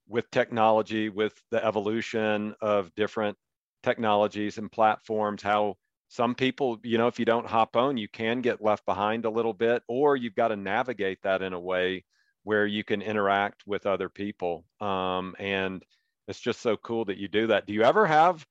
with 0.08 0.30
technology, 0.30 1.08
with 1.08 1.34
the 1.50 1.64
evolution 1.64 2.54
of 2.60 2.94
different 2.94 3.36
technologies 3.82 4.58
and 4.58 4.70
platforms, 4.70 5.42
how 5.42 5.76
some 6.08 6.34
people, 6.34 6.78
you 6.82 6.98
know, 6.98 7.08
if 7.08 7.18
you 7.18 7.24
don't 7.24 7.46
hop 7.46 7.76
on, 7.76 7.96
you 7.96 8.08
can 8.08 8.40
get 8.40 8.62
left 8.62 8.84
behind 8.86 9.24
a 9.24 9.30
little 9.30 9.52
bit, 9.52 9.82
or 9.88 10.16
you've 10.16 10.34
got 10.34 10.48
to 10.48 10.56
navigate 10.56 11.18
that 11.22 11.42
in 11.42 11.52
a 11.52 11.60
way 11.60 12.04
where 12.44 12.66
you 12.66 12.84
can 12.84 13.02
interact 13.02 13.62
with 13.66 13.86
other 13.86 14.08
people. 14.08 14.64
Um, 14.80 15.34
and 15.38 15.82
it's 16.28 16.40
just 16.40 16.60
so 16.60 16.76
cool 16.76 17.06
that 17.06 17.18
you 17.18 17.28
do 17.28 17.48
that. 17.48 17.66
Do 17.66 17.72
you 17.72 17.82
ever 17.82 18.06
have 18.06 18.46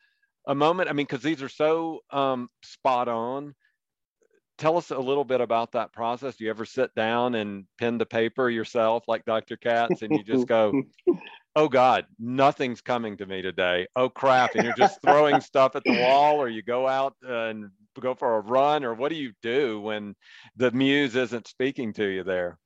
a 0.48 0.56
moment? 0.56 0.90
I 0.90 0.94
mean, 0.94 1.06
because 1.06 1.24
these 1.24 1.42
are 1.42 1.50
so 1.50 2.00
um, 2.12 2.50
spot 2.64 3.08
on. 3.08 3.56
Tell 4.58 4.78
us 4.78 4.92
a 4.92 5.00
little 5.00 5.24
bit 5.24 5.42
about 5.42 5.72
that 5.72 5.94
process. 5.94 6.36
Do 6.36 6.44
you 6.44 6.50
ever 6.50 6.66
sit 6.66 6.94
down 6.96 7.36
and 7.36 7.66
pen 7.80 7.98
the 7.98 8.06
paper 8.06 8.50
yourself, 8.50 9.04
like 9.08 9.26
Dr. 9.26 9.58
Katz, 9.58 10.02
and 10.04 10.12
you 10.12 10.24
just 10.24 10.48
go, 10.48 10.84
oh 11.56 11.70
God, 11.70 12.06
nothing's 12.20 12.82
coming 12.82 13.18
to 13.18 13.26
me 13.26 13.42
today. 13.42 13.88
Oh 13.96 14.10
crap. 14.10 14.56
And 14.56 14.64
you're 14.64 14.74
just 14.76 15.02
throwing 15.02 15.42
stuff 15.42 15.76
at 15.76 15.84
the 15.84 16.00
wall, 16.02 16.38
or 16.38 16.50
you 16.50 16.62
go 16.62 16.88
out 16.88 17.16
uh, 17.28 17.46
and 17.46 17.70
go 18.00 18.16
for 18.16 18.38
a 18.38 18.40
run, 18.42 18.84
or 18.84 18.94
what 18.94 19.10
do 19.10 19.16
you 19.16 19.34
do 19.42 19.80
when 19.82 20.16
the 20.56 20.72
muse 20.72 21.16
isn't 21.16 21.48
speaking 21.48 21.94
to 21.94 22.06
you 22.06 22.24
there? 22.24 22.58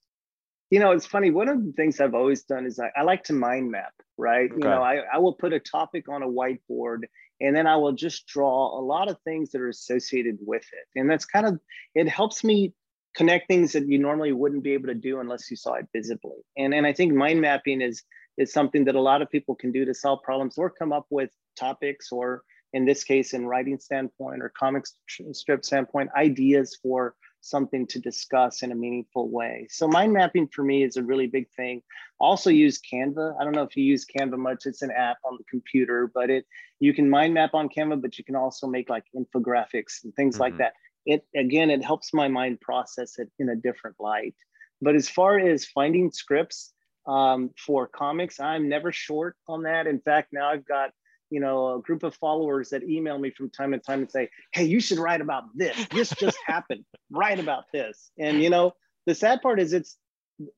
You 0.70 0.80
know, 0.80 0.92
it's 0.92 1.06
funny. 1.06 1.32
One 1.32 1.48
of 1.48 1.66
the 1.66 1.72
things 1.74 2.02
I've 2.02 2.14
always 2.14 2.44
done 2.44 2.66
is 2.66 2.80
I, 2.80 2.92
I 2.96 3.04
like 3.04 3.24
to 3.26 3.34
mind 3.34 3.72
map, 3.72 3.94
right? 4.18 4.52
Okay. 4.52 4.60
You 4.62 4.70
know, 4.70 4.84
I, 4.84 5.04
I 5.14 5.18
will 5.20 5.34
put 5.34 5.54
a 5.54 5.60
topic 5.60 6.10
on 6.10 6.24
a 6.24 6.28
whiteboard 6.28 7.04
and 7.40 7.56
then 7.56 7.68
I 7.68 7.78
will 7.78 7.94
just 7.94 8.28
draw 8.28 8.78
a 8.78 8.82
lot 8.82 9.10
of 9.10 9.18
things 9.24 9.52
that 9.52 9.62
are 9.62 9.70
associated 9.70 10.38
with 10.42 10.64
it. 10.74 11.00
And 11.00 11.10
that's 11.10 11.26
kind 11.26 11.46
of, 11.46 11.60
it 11.96 12.10
helps 12.10 12.44
me 12.44 12.74
connect 13.16 13.48
things 13.48 13.72
that 13.74 13.88
you 13.88 13.98
normally 13.98 14.34
wouldn't 14.34 14.64
be 14.64 14.74
able 14.74 14.88
to 14.88 14.94
do 14.94 15.20
unless 15.20 15.50
you 15.50 15.56
saw 15.56 15.76
it 15.76 15.88
visibly. 15.96 16.38
And, 16.58 16.74
and 16.74 16.86
I 16.86 16.94
think 16.94 17.14
mind 17.14 17.40
mapping 17.40 17.82
is 17.82 18.04
is 18.38 18.54
something 18.54 18.86
that 18.86 18.96
a 18.96 19.02
lot 19.02 19.22
of 19.22 19.30
people 19.30 19.56
can 19.56 19.72
do 19.72 19.86
to 19.86 19.94
solve 19.94 20.22
problems 20.24 20.58
or 20.58 20.70
come 20.70 20.94
up 20.94 21.06
with 21.10 21.30
topics 21.58 22.12
or 22.12 22.44
in 22.74 22.86
this 22.86 23.04
case 23.04 23.34
in 23.34 23.46
writing 23.46 23.80
standpoint 23.80 24.42
or 24.42 24.52
comic 24.58 24.86
strip 25.32 25.64
standpoint 25.64 26.10
ideas 26.16 26.78
for 26.82 27.16
something 27.42 27.88
to 27.88 28.00
discuss 28.00 28.62
in 28.62 28.72
a 28.72 28.76
meaningful 28.76 29.30
way. 29.30 29.68
So 29.70 29.88
mind 29.88 30.12
mapping 30.12 30.48
for 30.48 30.64
me 30.64 30.84
is 30.84 30.98
a 30.98 31.04
really 31.04 31.28
big 31.28 31.48
thing. 31.56 31.82
Also 32.20 32.50
use 32.50 32.80
canva. 32.80 33.36
I 33.40 33.44
don't 33.44 33.56
know 33.56 33.64
if 33.64 33.78
you 33.78 33.84
use 33.84 34.06
canva 34.06 34.38
much. 34.38 34.66
It's 34.66 34.82
an 34.82 34.92
app 34.92 35.18
on 35.24 35.38
the 35.38 35.46
computer 35.50 36.12
but 36.14 36.30
it 36.30 36.46
you 36.80 36.94
can 36.94 37.10
mind 37.10 37.34
map 37.34 37.54
on 37.54 37.70
canva 37.70 38.02
but 38.02 38.18
you 38.18 38.24
can 38.24 38.36
also 38.36 38.68
make 38.68 38.90
like 38.90 39.06
infographics 39.16 40.04
and 40.04 40.14
things 40.16 40.36
mm-hmm. 40.36 40.44
like 40.44 40.58
that. 40.58 40.74
It 41.06 41.26
again 41.36 41.70
it 41.70 41.84
helps 41.84 42.14
my 42.14 42.28
mind 42.28 42.60
process 42.60 43.18
it 43.18 43.30
in 43.40 43.50
a 43.50 43.56
different 43.56 43.96
light. 44.00 44.36
But 44.82 44.96
as 44.96 45.10
far 45.10 45.40
as 45.40 45.66
finding 45.66 46.12
scripts 46.12 46.74
um, 47.08 47.52
for 47.58 47.88
comics. 47.88 48.40
I'm 48.40 48.70
never 48.70 48.92
short 48.92 49.36
on 49.48 49.64
that. 49.64 49.88
In 49.88 50.00
fact, 50.00 50.30
now 50.34 50.50
I've 50.50 50.66
got 50.66 50.92
you 51.30 51.40
know 51.40 51.76
a 51.76 51.82
group 51.82 52.04
of 52.04 52.16
followers 52.16 52.70
that 52.70 52.84
email 52.84 53.18
me 53.18 53.32
from 53.32 53.50
time 53.50 53.72
to 53.72 53.80
time 53.80 54.02
and 54.02 54.12
say, 54.12 54.30
"Hey, 54.54 54.66
you 54.66 54.80
should 54.80 55.00
write 55.00 55.22
about 55.22 55.44
this. 55.56 55.76
This 55.92 56.10
just 56.12 56.38
happened. 56.46 56.84
Write 57.10 57.40
about 57.40 57.66
this." 57.74 58.12
And 58.20 58.42
you 58.44 58.50
know, 58.50 58.74
the 59.06 59.16
sad 59.16 59.42
part 59.42 59.60
is 59.60 59.74
it's 59.74 59.98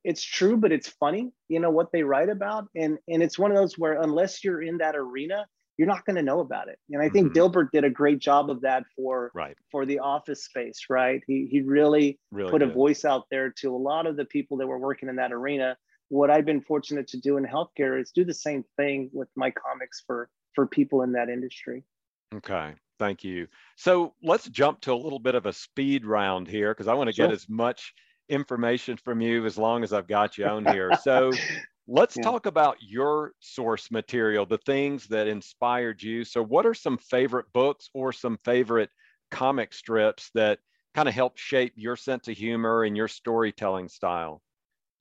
it's 0.03 0.23
true, 0.23 0.57
but 0.57 0.71
it's 0.71 0.89
funny. 0.89 1.31
You 1.47 1.59
know 1.59 1.69
what 1.69 1.91
they 1.91 2.03
write 2.03 2.29
about, 2.29 2.67
and 2.75 2.97
and 3.07 3.23
it's 3.23 3.39
one 3.39 3.51
of 3.51 3.57
those 3.57 3.77
where 3.77 4.01
unless 4.01 4.43
you're 4.43 4.61
in 4.61 4.79
that 4.79 4.95
arena, 4.95 5.45
you're 5.77 5.87
not 5.87 6.05
going 6.05 6.17
to 6.17 6.21
know 6.21 6.41
about 6.41 6.67
it. 6.67 6.77
And 6.91 7.01
I 7.01 7.07
think 7.07 7.31
mm-hmm. 7.31 7.57
Dilbert 7.57 7.71
did 7.71 7.85
a 7.85 7.89
great 7.89 8.19
job 8.19 8.49
of 8.49 8.61
that 8.61 8.83
for 8.97 9.31
right. 9.33 9.55
for 9.71 9.85
the 9.85 9.99
office 9.99 10.43
space, 10.43 10.87
right? 10.89 11.21
He 11.25 11.47
he 11.49 11.61
really, 11.61 12.19
really 12.31 12.51
put 12.51 12.61
a 12.61 12.67
voice 12.67 13.05
out 13.05 13.23
there 13.31 13.53
to 13.61 13.73
a 13.73 13.77
lot 13.77 14.05
of 14.05 14.17
the 14.17 14.25
people 14.25 14.57
that 14.57 14.67
were 14.67 14.77
working 14.77 15.07
in 15.07 15.15
that 15.15 15.31
arena. 15.31 15.77
What 16.09 16.29
I've 16.29 16.45
been 16.45 16.61
fortunate 16.61 17.07
to 17.09 17.17
do 17.17 17.37
in 17.37 17.45
healthcare 17.45 17.99
is 17.99 18.11
do 18.11 18.25
the 18.25 18.33
same 18.33 18.63
thing 18.77 19.09
with 19.13 19.29
my 19.35 19.51
comics 19.51 20.03
for 20.05 20.29
for 20.53 20.67
people 20.67 21.03
in 21.03 21.11
that 21.13 21.29
industry. 21.29 21.83
Okay. 22.33 22.73
Thank 22.99 23.23
you. 23.23 23.47
So 23.77 24.13
let's 24.21 24.49
jump 24.49 24.81
to 24.81 24.93
a 24.93 24.95
little 24.95 25.19
bit 25.19 25.33
of 25.33 25.45
a 25.45 25.53
speed 25.53 26.05
round 26.05 26.47
here 26.47 26.73
because 26.73 26.87
I 26.89 26.93
want 26.93 27.09
to 27.09 27.15
sure. 27.15 27.27
get 27.27 27.33
as 27.33 27.47
much 27.47 27.93
information 28.27 28.97
from 28.97 29.21
you 29.21 29.45
as 29.45 29.57
long 29.57 29.83
as 29.83 29.93
I've 29.93 30.07
got 30.07 30.37
you 30.37 30.45
on 30.45 30.65
here. 30.65 30.91
So 31.01 31.31
let's 31.87 32.17
yeah. 32.17 32.23
talk 32.23 32.45
about 32.45 32.77
your 32.81 33.33
source 33.39 33.89
material, 33.89 34.45
the 34.45 34.59
things 34.59 35.07
that 35.07 35.27
inspired 35.27 36.03
you. 36.03 36.23
So, 36.23 36.43
what 36.43 36.65
are 36.65 36.73
some 36.73 36.97
favorite 36.97 37.51
books 37.53 37.89
or 37.93 38.11
some 38.13 38.37
favorite 38.43 38.89
comic 39.31 39.73
strips 39.73 40.29
that 40.35 40.59
kind 40.93 41.07
of 41.07 41.15
help 41.15 41.37
shape 41.37 41.73
your 41.75 41.95
sense 41.95 42.27
of 42.27 42.37
humor 42.37 42.83
and 42.83 42.97
your 42.97 43.07
storytelling 43.07 43.87
style? 43.87 44.41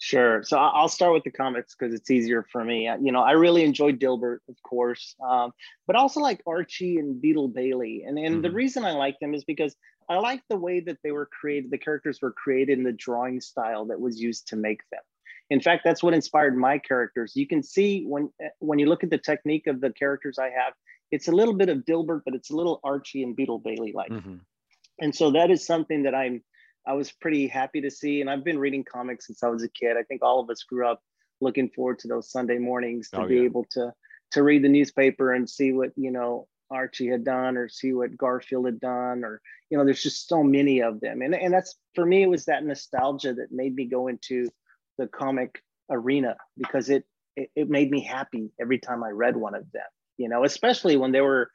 Sure. 0.01 0.45
So 0.45 0.57
I'll 0.57 0.89
start 0.89 1.13
with 1.13 1.25
the 1.25 1.31
comics 1.31 1.75
because 1.75 1.93
it's 1.93 2.11
easier 2.11 2.47
for 2.53 2.65
me. 2.65 2.89
You 3.01 3.11
know, 3.11 3.21
I 3.21 3.33
really 3.33 3.65
enjoyed 3.65 3.99
Dilbert, 3.99 4.39
of 4.49 4.55
course, 4.63 5.17
um, 5.21 5.53
but 5.89 5.97
also 5.97 6.21
like 6.21 6.41
Archie 6.47 6.99
and 6.99 7.21
Beetle 7.21 7.49
Bailey. 7.49 8.05
And, 8.07 8.17
and 8.17 8.35
mm-hmm. 8.37 8.43
the 8.43 8.53
reason 8.53 8.85
I 8.85 8.93
like 8.93 9.19
them 9.21 9.35
is 9.35 9.43
because 9.43 9.75
I 10.09 10.19
like 10.19 10.43
the 10.49 10.57
way 10.57 10.79
that 10.81 10.99
they 11.03 11.11
were 11.11 11.27
created, 11.27 11.73
the 11.73 11.79
characters 11.79 12.21
were 12.23 12.33
created 12.33 12.79
in 12.79 12.85
the 12.85 12.93
drawing 12.93 13.41
style 13.41 13.87
that 13.87 14.01
was 14.01 14.21
used 14.21 14.47
to 14.49 14.57
make 14.57 14.81
them. 14.93 15.03
In 15.51 15.61
fact, 15.61 15.83
that's 15.85 16.03
what 16.03 16.15
inspired 16.15 16.57
my 16.57 16.79
characters. 16.79 17.33
You 17.35 17.47
can 17.47 17.63
see 17.63 18.05
when 18.05 18.31
when 18.61 18.79
you 18.79 18.87
look 18.87 19.03
at 19.03 19.11
the 19.11 19.19
technique 19.19 19.67
of 19.67 19.81
the 19.81 19.91
characters 19.91 20.39
I 20.39 20.51
have, 20.51 20.75
it's 21.11 21.27
a 21.27 21.33
little 21.33 21.55
bit 21.55 21.71
of 21.71 21.79
Dilbert, 21.79 22.23
but 22.25 22.35
it's 22.35 22.51
a 22.51 22.57
little 22.57 22.81
Archie 22.85 23.23
and 23.23 23.35
Beetle 23.35 23.59
Bailey 23.59 23.93
like. 23.93 24.11
Mm-hmm. 24.11 24.37
And 25.01 25.15
so 25.15 25.31
that 25.33 25.51
is 25.51 25.65
something 25.65 26.03
that 26.03 26.15
I'm 26.15 26.43
I 26.89 26.95
was 26.95 27.13
pretty 27.13 27.47
happy 27.47 27.83
to 27.83 27.91
see. 27.91 28.23
And 28.23 28.31
I've 28.31 28.45
been 28.45 28.59
reading 28.59 28.83
comics 28.83 29.27
since 29.27 29.43
I 29.43 29.49
was 29.49 29.63
a 29.63 29.69
kid. 29.69 29.97
I 29.99 30.03
think 30.05 30.23
all 30.23 30.41
of 30.41 30.49
us 30.49 30.63
grew 30.63 30.89
up 30.89 31.03
looking 31.41 31.69
forward 31.69 31.99
to 32.01 32.09
those 32.09 32.31
Sunday 32.31 32.59
mornings 32.59 33.11
to 33.11 33.21
oh, 33.21 33.29
be 33.29 33.37
yeah. 33.37 33.43
able 33.43 33.67
to 33.73 33.93
to 34.31 34.43
read 34.43 34.63
the 34.63 34.69
newspaper 34.69 35.33
and 35.33 35.49
see 35.49 35.73
what 35.73 35.91
you 35.97 36.11
know 36.11 36.49
Archie 36.71 37.09
had 37.09 37.25
done 37.25 37.57
or 37.57 37.69
see 37.69 37.93
what 37.93 38.17
Garfield 38.17 38.67
had 38.67 38.81
done 38.81 39.25
or 39.25 39.41
you 39.71 39.79
know 39.79 39.85
there's 39.85 40.03
just 40.03 40.29
so 40.29 40.43
many 40.43 40.81
of 40.81 41.01
them 41.01 41.23
and 41.23 41.35
and 41.35 41.53
that's 41.53 41.77
for 41.95 42.05
me 42.05 42.23
it 42.23 42.29
was 42.29 42.47
that 42.47 42.65
nostalgia 42.65 43.35
that 43.35 43.53
made 43.53 43.75
me 43.75 43.85
go 43.85 44.09
into 44.09 44.49
the 44.99 45.07
comic 45.07 45.63
arena 45.91 46.37
because 46.57 46.91
it, 46.91 47.05
it 47.37 47.51
it 47.55 47.71
made 47.71 47.91
me 47.91 48.03
happy 48.03 48.51
every 48.61 48.79
time 48.79 49.05
I 49.05 49.11
read 49.11 49.37
one 49.37 49.55
of 49.55 49.71
them 49.73 49.87
you 50.17 50.29
know 50.29 50.45
especially 50.45 50.97
when 50.97 51.13
they 51.13 51.21
were 51.21 51.51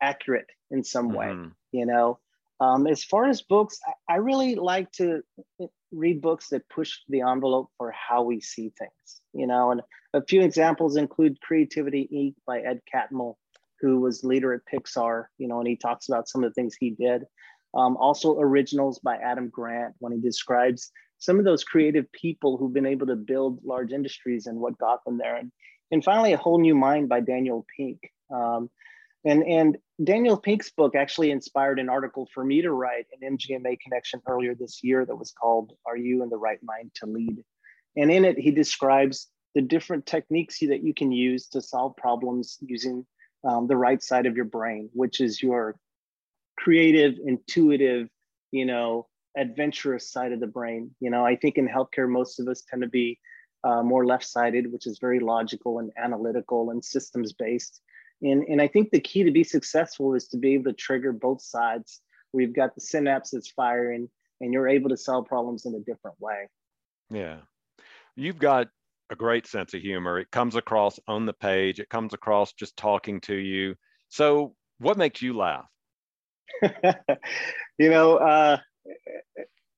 accurate 0.00 0.48
in 0.70 0.84
some 0.84 1.12
way 1.12 1.26
mm-hmm. 1.26 1.48
you 1.72 1.84
know 1.84 2.18
um, 2.60 2.86
as 2.86 3.04
far 3.04 3.28
as 3.28 3.42
books, 3.42 3.78
I, 4.08 4.16
really 4.16 4.56
like 4.56 4.90
to 4.92 5.22
read 5.92 6.20
books 6.20 6.48
that 6.48 6.68
push 6.68 6.98
the 7.08 7.20
envelope 7.20 7.70
for 7.78 7.92
how 7.92 8.22
we 8.22 8.40
see 8.40 8.72
things, 8.78 9.20
you 9.32 9.46
know, 9.46 9.70
and 9.70 9.80
a 10.14 10.24
few 10.24 10.42
examples 10.42 10.96
include 10.96 11.40
Creativity 11.40 12.08
Inc. 12.12 12.34
by 12.46 12.60
Ed 12.60 12.80
Catmull, 12.92 13.36
who 13.80 14.00
was 14.00 14.24
leader 14.24 14.52
at 14.54 14.62
Pixar, 14.72 15.26
you 15.38 15.46
know, 15.46 15.58
and 15.60 15.68
he 15.68 15.76
talks 15.76 16.08
about 16.08 16.28
some 16.28 16.42
of 16.42 16.50
the 16.50 16.54
things 16.54 16.74
he 16.74 16.90
did. 16.90 17.24
Um, 17.74 17.96
also 17.96 18.38
Originals 18.38 18.98
by 18.98 19.16
Adam 19.16 19.50
Grant, 19.50 19.94
when 19.98 20.12
he 20.12 20.20
describes 20.20 20.90
some 21.18 21.38
of 21.38 21.44
those 21.44 21.64
creative 21.64 22.10
people 22.12 22.56
who've 22.56 22.72
been 22.72 22.86
able 22.86 23.06
to 23.06 23.16
build 23.16 23.60
large 23.64 23.92
industries 23.92 24.46
and 24.46 24.58
what 24.58 24.78
got 24.78 25.04
them 25.04 25.18
there. 25.18 25.36
And, 25.36 25.52
and 25.90 26.02
finally, 26.02 26.32
A 26.32 26.36
Whole 26.36 26.60
New 26.60 26.74
Mind 26.74 27.08
by 27.08 27.20
Daniel 27.20 27.66
Pink. 27.76 27.98
Um, 28.34 28.70
and, 29.24 29.42
and 29.42 29.76
Daniel 30.02 30.36
Pink's 30.36 30.70
book 30.70 30.94
actually 30.94 31.30
inspired 31.30 31.78
an 31.78 31.88
article 31.88 32.28
for 32.32 32.44
me 32.44 32.62
to 32.62 32.72
write 32.72 33.06
an 33.20 33.36
MGMA 33.36 33.78
connection 33.80 34.22
earlier 34.26 34.54
this 34.54 34.82
year 34.82 35.04
that 35.04 35.16
was 35.16 35.32
called 35.32 35.72
Are 35.86 35.96
You 35.96 36.22
in 36.22 36.30
the 36.30 36.36
Right 36.36 36.60
Mind 36.62 36.92
to 36.96 37.06
Lead? 37.06 37.42
And 37.96 38.10
in 38.10 38.24
it, 38.24 38.38
he 38.38 38.52
describes 38.52 39.28
the 39.54 39.62
different 39.62 40.06
techniques 40.06 40.60
that 40.60 40.84
you 40.84 40.94
can 40.94 41.10
use 41.10 41.48
to 41.48 41.60
solve 41.60 41.96
problems 41.96 42.58
using 42.60 43.04
um, 43.44 43.66
the 43.66 43.76
right 43.76 44.02
side 44.02 44.26
of 44.26 44.36
your 44.36 44.44
brain, 44.44 44.88
which 44.92 45.20
is 45.20 45.42
your 45.42 45.76
creative, 46.56 47.14
intuitive, 47.24 48.08
you 48.52 48.66
know, 48.66 49.08
adventurous 49.36 50.10
side 50.10 50.32
of 50.32 50.40
the 50.40 50.46
brain. 50.46 50.94
You 51.00 51.10
know, 51.10 51.24
I 51.24 51.36
think 51.36 51.56
in 51.56 51.68
healthcare, 51.68 52.08
most 52.08 52.38
of 52.38 52.48
us 52.48 52.62
tend 52.68 52.82
to 52.82 52.88
be 52.88 53.18
uh, 53.64 53.82
more 53.82 54.06
left 54.06 54.26
sided, 54.26 54.72
which 54.72 54.86
is 54.86 54.98
very 55.00 55.18
logical 55.18 55.78
and 55.80 55.90
analytical 55.96 56.70
and 56.70 56.84
systems 56.84 57.32
based. 57.32 57.80
And, 58.22 58.42
and 58.44 58.60
I 58.60 58.68
think 58.68 58.90
the 58.90 59.00
key 59.00 59.22
to 59.24 59.30
be 59.30 59.44
successful 59.44 60.14
is 60.14 60.28
to 60.28 60.36
be 60.36 60.54
able 60.54 60.64
to 60.64 60.72
trigger 60.72 61.12
both 61.12 61.42
sides. 61.42 62.00
We've 62.32 62.54
got 62.54 62.74
the 62.74 62.80
synapse 62.80 63.30
that's 63.30 63.50
firing 63.50 64.08
and 64.40 64.52
you're 64.52 64.68
able 64.68 64.90
to 64.90 64.96
solve 64.96 65.26
problems 65.26 65.66
in 65.66 65.74
a 65.74 65.80
different 65.80 66.16
way. 66.20 66.48
Yeah. 67.10 67.38
You've 68.16 68.38
got 68.38 68.68
a 69.10 69.16
great 69.16 69.46
sense 69.46 69.74
of 69.74 69.80
humor. 69.80 70.18
It 70.18 70.30
comes 70.30 70.56
across 70.56 70.98
on 71.08 71.26
the 71.26 71.32
page, 71.32 71.80
it 71.80 71.88
comes 71.88 72.14
across 72.14 72.52
just 72.52 72.76
talking 72.76 73.20
to 73.22 73.34
you. 73.34 73.74
So, 74.08 74.54
what 74.78 74.96
makes 74.96 75.22
you 75.22 75.36
laugh? 75.36 75.66
you 76.62 77.90
know, 77.90 78.16
uh, 78.16 78.58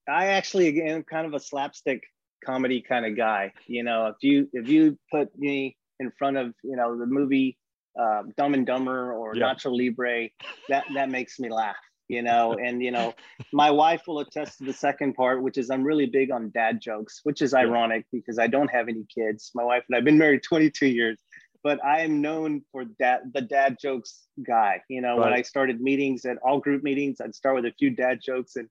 I 0.09 0.27
actually 0.27 0.83
am 0.83 1.05
kind 1.05 1.27
of 1.27 1.35
a 1.35 1.41
slapstick 1.41 2.03
comedy 2.45 2.83
kind 2.87 3.07
of 3.07 3.17
guy. 3.17 3.53
You 3.67 3.83
know, 3.83 4.07
if 4.07 4.17
you 4.23 4.49
if 4.53 4.69
you 4.69 4.99
put 5.11 5.37
me 5.39 5.77
in 5.99 6.11
front 6.19 6.37
of 6.37 6.55
you 6.63 6.77
know 6.77 6.99
the 6.99 7.07
movie 7.07 7.59
uh, 7.99 8.23
Dumb 8.37 8.55
and 8.55 8.67
Dumber 8.67 9.13
or 9.13 9.35
yeah. 9.35 9.55
Nacho 9.55 9.77
Libre, 9.77 10.29
that 10.69 10.85
that 10.95 11.11
makes 11.11 11.39
me 11.39 11.51
laugh, 11.51 11.77
you 12.09 12.23
know. 12.23 12.57
And 12.65 12.83
you 12.83 12.91
know, 12.91 13.15
my 13.53 13.71
wife 13.71 14.03
will 14.07 14.21
attest 14.21 14.59
to 14.59 14.65
the 14.65 14.73
second 14.73 15.15
part, 15.15 15.43
which 15.43 15.59
is 15.59 15.71
I'm 15.71 15.83
really 15.83 16.07
big 16.07 16.31
on 16.31 16.51
dad 16.51 16.81
jokes, 16.81 17.21
which 17.25 17.43
is 17.43 17.55
ironic 17.55 18.07
because 18.13 18.39
I 18.39 18.47
don't 18.47 18.71
have 18.71 18.89
any 18.89 19.05
kids. 19.15 19.51
My 19.55 19.65
wife 19.65 19.85
and 19.89 19.97
I've 19.97 20.05
been 20.05 20.19
married 20.19 20.43
22 20.49 20.87
years, 20.87 21.19
but 21.63 21.83
I 21.85 22.01
am 22.01 22.21
known 22.21 22.63
for 22.73 22.85
that 22.99 23.23
the 23.33 23.43
dad 23.43 23.77
jokes 23.81 24.27
guy. 24.47 24.83
You 24.89 25.01
know, 25.01 25.19
right. 25.19 25.31
when 25.31 25.33
I 25.33 25.43
started 25.43 25.81
meetings 25.81 26.25
at 26.25 26.39
all 26.39 26.61
group 26.61 26.83
meetings, 26.83 27.21
I'd 27.21 27.35
start 27.35 27.57
with 27.57 27.67
a 27.67 27.73
few 27.79 27.91
dad 27.91 28.21
jokes 28.25 28.57
and 28.57 28.69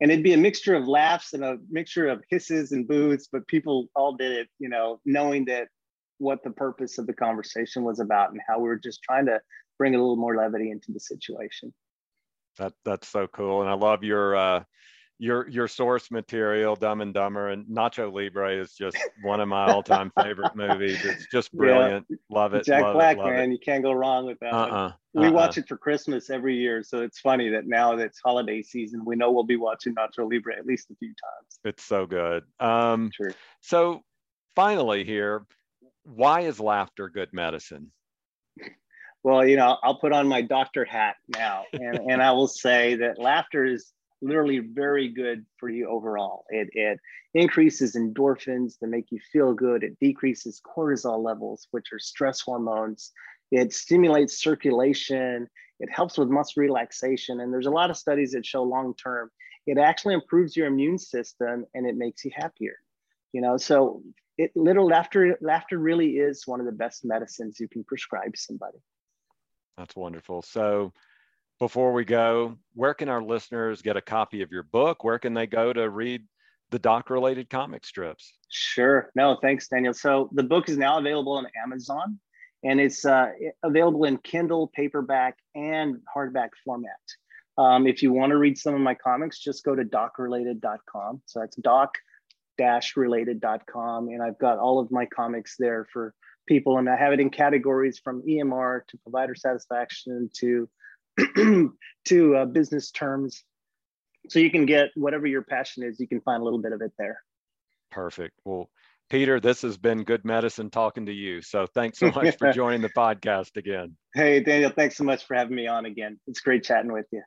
and 0.00 0.10
it'd 0.10 0.24
be 0.24 0.32
a 0.32 0.38
mixture 0.38 0.74
of 0.74 0.88
laughs 0.88 1.34
and 1.34 1.44
a 1.44 1.58
mixture 1.70 2.08
of 2.08 2.22
hisses 2.30 2.72
and 2.72 2.88
boos, 2.88 3.28
but 3.30 3.46
people 3.48 3.88
all 3.94 4.14
did 4.14 4.32
it, 4.32 4.48
you 4.58 4.68
know, 4.68 4.98
knowing 5.04 5.44
that 5.46 5.68
what 6.20 6.44
the 6.44 6.50
purpose 6.50 6.98
of 6.98 7.06
the 7.06 7.12
conversation 7.12 7.82
was 7.82 7.98
about 7.98 8.30
and 8.30 8.40
how 8.46 8.58
we 8.58 8.68
were 8.68 8.78
just 8.78 9.02
trying 9.02 9.26
to 9.26 9.40
bring 9.78 9.94
a 9.94 9.98
little 9.98 10.16
more 10.16 10.36
levity 10.36 10.70
into 10.70 10.92
the 10.92 11.00
situation. 11.00 11.72
That 12.58 12.74
that's 12.84 13.08
so 13.08 13.26
cool, 13.26 13.62
and 13.62 13.70
I 13.70 13.74
love 13.74 14.04
your 14.04 14.36
uh, 14.36 14.64
your 15.18 15.48
your 15.48 15.68
source 15.68 16.10
material, 16.10 16.74
Dumb 16.76 17.00
and 17.00 17.14
Dumber, 17.14 17.50
and 17.50 17.66
Nacho 17.66 18.12
Libre 18.12 18.60
is 18.60 18.72
just 18.72 18.96
one 19.22 19.40
of 19.40 19.48
my 19.48 19.70
all-time 19.70 20.10
favorite 20.20 20.56
movies. 20.56 21.04
It's 21.04 21.26
just 21.30 21.52
brilliant. 21.56 22.06
Yeah. 22.08 22.16
Love 22.30 22.54
it. 22.54 22.64
Jack 22.64 22.82
love 22.82 22.94
Black, 22.94 23.18
it, 23.18 23.24
man, 23.24 23.50
it. 23.50 23.52
you 23.52 23.58
can't 23.58 23.82
go 23.82 23.92
wrong 23.92 24.26
with 24.26 24.38
that. 24.40 24.52
Uh-uh. 24.52 24.92
We 25.12 25.26
uh-uh. 25.26 25.32
watch 25.32 25.58
it 25.58 25.68
for 25.68 25.76
Christmas 25.76 26.30
every 26.30 26.56
year, 26.56 26.82
so 26.82 27.02
it's 27.02 27.20
funny 27.20 27.50
that 27.50 27.66
now 27.66 27.94
that 27.96 28.04
it's 28.04 28.20
holiday 28.24 28.62
season, 28.62 29.04
we 29.04 29.14
know 29.14 29.30
we'll 29.30 29.44
be 29.44 29.56
watching 29.56 29.94
Nacho 29.94 30.30
Libre 30.30 30.56
at 30.56 30.66
least 30.66 30.90
a 30.90 30.96
few 30.96 31.08
times. 31.08 31.60
It's 31.64 31.84
so 31.84 32.06
good. 32.06 32.44
Um, 32.58 33.10
True. 33.14 33.32
So 33.60 34.02
finally, 34.56 35.04
here, 35.04 35.44
why 36.04 36.42
is 36.42 36.60
laughter 36.60 37.08
good 37.08 37.30
medicine? 37.32 37.92
Well, 39.22 39.46
you 39.46 39.56
know, 39.56 39.76
I'll 39.82 39.98
put 39.98 40.12
on 40.12 40.28
my 40.28 40.40
doctor 40.40 40.84
hat 40.84 41.16
now, 41.28 41.64
and, 41.74 42.10
and 42.10 42.22
I 42.22 42.32
will 42.32 42.48
say 42.48 42.96
that 42.96 43.18
laughter 43.18 43.66
is 43.66 43.92
literally 44.22 44.58
very 44.58 45.08
good 45.08 45.44
for 45.58 45.68
you 45.68 45.88
overall. 45.88 46.44
It, 46.48 46.68
it 46.72 46.98
increases 47.34 47.96
endorphins 47.96 48.78
to 48.78 48.86
make 48.86 49.06
you 49.10 49.18
feel 49.32 49.52
good. 49.52 49.82
It 49.82 49.98
decreases 50.00 50.60
cortisol 50.64 51.22
levels, 51.22 51.68
which 51.70 51.86
are 51.92 51.98
stress 51.98 52.40
hormones. 52.40 53.12
It 53.50 53.72
stimulates 53.72 54.42
circulation. 54.42 55.48
It 55.80 55.90
helps 55.90 56.18
with 56.18 56.28
muscle 56.28 56.62
relaxation. 56.62 57.40
And 57.40 57.52
there's 57.52 57.66
a 57.66 57.70
lot 57.70 57.90
of 57.90 57.96
studies 57.96 58.32
that 58.32 58.44
show 58.44 58.62
long 58.62 58.94
term, 58.94 59.30
it 59.66 59.78
actually 59.78 60.14
improves 60.14 60.56
your 60.56 60.66
immune 60.66 60.98
system 60.98 61.64
and 61.74 61.86
it 61.86 61.96
makes 61.96 62.24
you 62.24 62.30
happier. 62.34 62.76
You 63.32 63.40
know, 63.40 63.56
so 63.56 64.02
it 64.40 64.56
little 64.56 64.86
laughter 64.86 65.36
laughter 65.42 65.78
really 65.78 66.16
is 66.16 66.46
one 66.46 66.60
of 66.60 66.66
the 66.66 66.72
best 66.72 67.04
medicines 67.04 67.60
you 67.60 67.68
can 67.68 67.84
prescribe 67.84 68.36
somebody. 68.36 68.78
That's 69.76 69.94
wonderful. 69.94 70.42
So 70.42 70.92
before 71.58 71.92
we 71.92 72.04
go 72.06 72.56
where 72.74 72.94
can 72.94 73.10
our 73.10 73.22
listeners 73.22 73.82
get 73.82 73.96
a 73.96 74.00
copy 74.00 74.40
of 74.40 74.50
your 74.50 74.62
book? 74.62 75.04
Where 75.04 75.18
can 75.18 75.34
they 75.34 75.46
go 75.46 75.72
to 75.72 75.90
read 75.90 76.22
the 76.70 76.78
doc 76.78 77.10
related 77.10 77.50
comic 77.50 77.84
strips? 77.84 78.32
Sure. 78.48 79.10
No 79.14 79.36
thanks 79.42 79.68
daniel. 79.68 79.92
So 79.92 80.30
the 80.32 80.42
book 80.42 80.70
is 80.70 80.78
now 80.78 80.98
available 80.98 81.32
on 81.32 81.46
amazon 81.62 82.18
and 82.64 82.80
it's 82.80 83.04
uh, 83.04 83.28
available 83.62 84.04
in 84.04 84.16
kindle 84.18 84.70
paperback 84.74 85.36
and 85.54 85.96
hardback 86.14 86.50
format. 86.64 86.90
Um, 87.58 87.86
if 87.86 88.02
you 88.02 88.10
want 88.10 88.30
to 88.30 88.38
read 88.38 88.56
some 88.56 88.74
of 88.74 88.80
my 88.80 88.94
comics 88.94 89.38
just 89.38 89.64
go 89.64 89.74
to 89.74 89.84
docrelated.com 89.84 91.20
so 91.26 91.40
that's 91.40 91.56
doc 91.56 91.98
related.com 92.96 94.08
and 94.08 94.22
I've 94.22 94.38
got 94.38 94.58
all 94.58 94.78
of 94.78 94.90
my 94.90 95.06
comics 95.06 95.56
there 95.58 95.86
for 95.92 96.14
people, 96.46 96.78
and 96.78 96.88
I 96.88 96.96
have 96.96 97.12
it 97.12 97.20
in 97.20 97.30
categories 97.30 98.00
from 98.02 98.22
EMR 98.22 98.80
to 98.88 98.98
provider 98.98 99.34
satisfaction 99.34 100.30
to 100.38 100.68
to 102.06 102.36
uh, 102.36 102.44
business 102.46 102.90
terms. 102.90 103.44
So 104.28 104.38
you 104.38 104.50
can 104.50 104.66
get 104.66 104.90
whatever 104.94 105.26
your 105.26 105.42
passion 105.42 105.82
is. 105.82 105.98
You 105.98 106.08
can 106.08 106.20
find 106.20 106.40
a 106.40 106.44
little 106.44 106.60
bit 106.60 106.72
of 106.72 106.82
it 106.82 106.92
there. 106.98 107.22
Perfect. 107.90 108.38
Well, 108.44 108.68
Peter, 109.08 109.40
this 109.40 109.62
has 109.62 109.76
been 109.76 110.04
good 110.04 110.24
medicine 110.24 110.70
talking 110.70 111.06
to 111.06 111.12
you. 111.12 111.42
So 111.42 111.66
thanks 111.66 111.98
so 111.98 112.10
much 112.10 112.36
for 112.36 112.52
joining 112.54 112.80
the 112.80 112.90
podcast 112.90 113.56
again. 113.56 113.96
Hey, 114.14 114.40
Daniel, 114.40 114.70
thanks 114.70 114.96
so 114.96 115.04
much 115.04 115.26
for 115.26 115.34
having 115.34 115.56
me 115.56 115.66
on 115.66 115.84
again. 115.86 116.20
It's 116.26 116.40
great 116.40 116.62
chatting 116.64 116.92
with 116.92 117.06
you. 117.10 117.22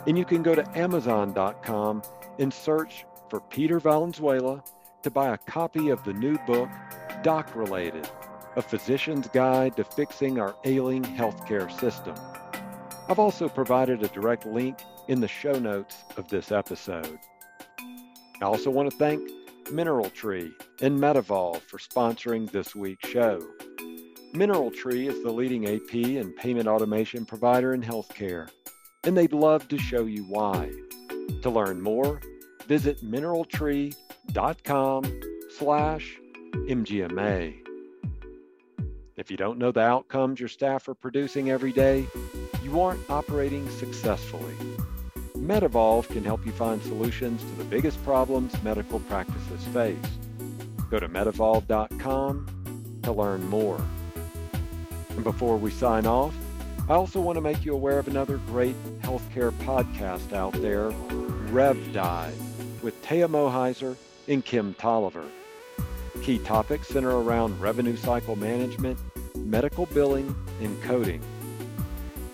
And 0.07 0.17
you 0.17 0.25
can 0.25 0.45
go 0.45 0.55
to 0.55 0.79
amazon.com 0.79 2.03
and 2.39 2.55
search 2.55 3.05
for 3.29 3.41
Peter 3.41 3.81
Valenzuela 3.81 4.63
to 5.03 5.11
buy 5.11 5.35
a 5.35 5.39
copy 5.39 5.89
of 5.89 6.05
the 6.05 6.13
new 6.13 6.39
book, 6.47 6.69
Doc 7.25 7.57
Related, 7.57 8.09
a 8.55 8.63
physician's 8.63 9.27
guide 9.29 9.77
to 9.77 9.83
fixing 9.83 10.39
our 10.39 10.55
ailing 10.65 11.03
healthcare 11.03 11.69
system. 11.81 12.15
I've 13.09 13.21
also 13.21 13.49
provided 13.49 14.03
a 14.03 14.09
direct 14.09 14.47
link 14.47 14.81
in 15.07 15.21
the 15.21 15.29
show 15.29 15.57
notes 15.59 16.03
of 16.17 16.29
this 16.29 16.51
episode. 16.51 17.19
I 17.79 18.45
also 18.45 18.69
want 18.69 18.91
to 18.91 18.97
thank 18.97 19.31
Mineral 19.71 20.11
Tree 20.11 20.51
and 20.81 20.99
MedEvolve 20.99 21.61
for 21.61 21.79
sponsoring 21.79 22.51
this 22.51 22.75
week's 22.75 23.09
show. 23.09 23.41
Mineral 24.33 24.73
Tree 24.73 25.07
is 25.07 25.23
the 25.23 25.31
leading 25.31 25.67
AP 25.67 25.95
and 25.95 26.35
payment 26.35 26.67
automation 26.67 27.25
provider 27.25 27.75
in 27.75 27.83
healthcare, 27.83 28.51
and 29.05 29.17
they'd 29.17 29.33
love 29.33 29.69
to 29.69 29.79
show 29.79 30.05
you 30.05 30.25
why. 30.25 30.69
To 31.43 31.51
learn 31.51 31.81
more, 31.81 32.21
visit 32.67 33.05
mineraltree.com 33.05 35.21
slash 35.57 36.19
MGMA. 36.53 37.55
If 39.17 39.31
you 39.31 39.37
don't 39.37 39.59
know 39.59 39.71
the 39.71 39.81
outcomes 39.81 40.41
your 40.41 40.49
staff 40.49 40.89
are 40.89 40.95
producing 40.95 41.51
every 41.51 41.73
day, 41.73 42.07
you 42.67 42.81
aren't 42.81 43.09
operating 43.09 43.69
successfully. 43.71 44.55
MedEvolve 45.37 46.09
can 46.09 46.25
help 46.25 46.45
you 46.45 46.51
find 46.51 46.83
solutions 46.83 47.41
to 47.41 47.51
the 47.53 47.65
biggest 47.65 48.03
problems 48.03 48.61
medical 48.65 48.99
practices 48.99 49.63
face. 49.73 49.97
Go 50.91 50.99
to 50.99 51.09
medevolve.com 51.09 53.01
to 53.05 53.13
learn 53.13 53.47
more. 53.47 53.81
And 55.11 55.23
before 55.23 55.57
we 55.57 55.71
sign 55.71 56.07
off, 56.07 56.35
I 56.89 56.95
also 56.95 57.21
want 57.21 57.37
to 57.37 57.41
make 57.41 57.65
you 57.65 57.73
aware 57.73 58.01
of 58.01 58.09
another 58.09 58.39
great 58.49 58.75
healthcare 59.01 59.53
podcast 59.53 60.33
out 60.33 60.53
there, 60.55 60.91
Rev 61.53 61.93
Dive 61.93 62.37
with 62.83 63.01
Taya 63.03 63.29
Moheiser 63.29 63.97
and 64.27 64.45
Kem 64.45 64.75
Tolliver. 64.75 65.25
Key 66.21 66.41
topics 66.41 66.89
center 66.89 67.11
around 67.11 67.61
revenue 67.61 67.97
cycle 67.97 68.35
management, 68.35 68.99
medical 69.37 69.87
billing, 69.87 70.35
and 70.61 70.83
coding. 70.83 71.23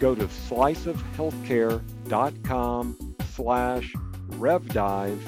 Go 0.03 0.15
to 0.17 0.27
sliceofhealthcare.com 0.27 3.15
slash 3.31 3.95
revdive 4.31 5.21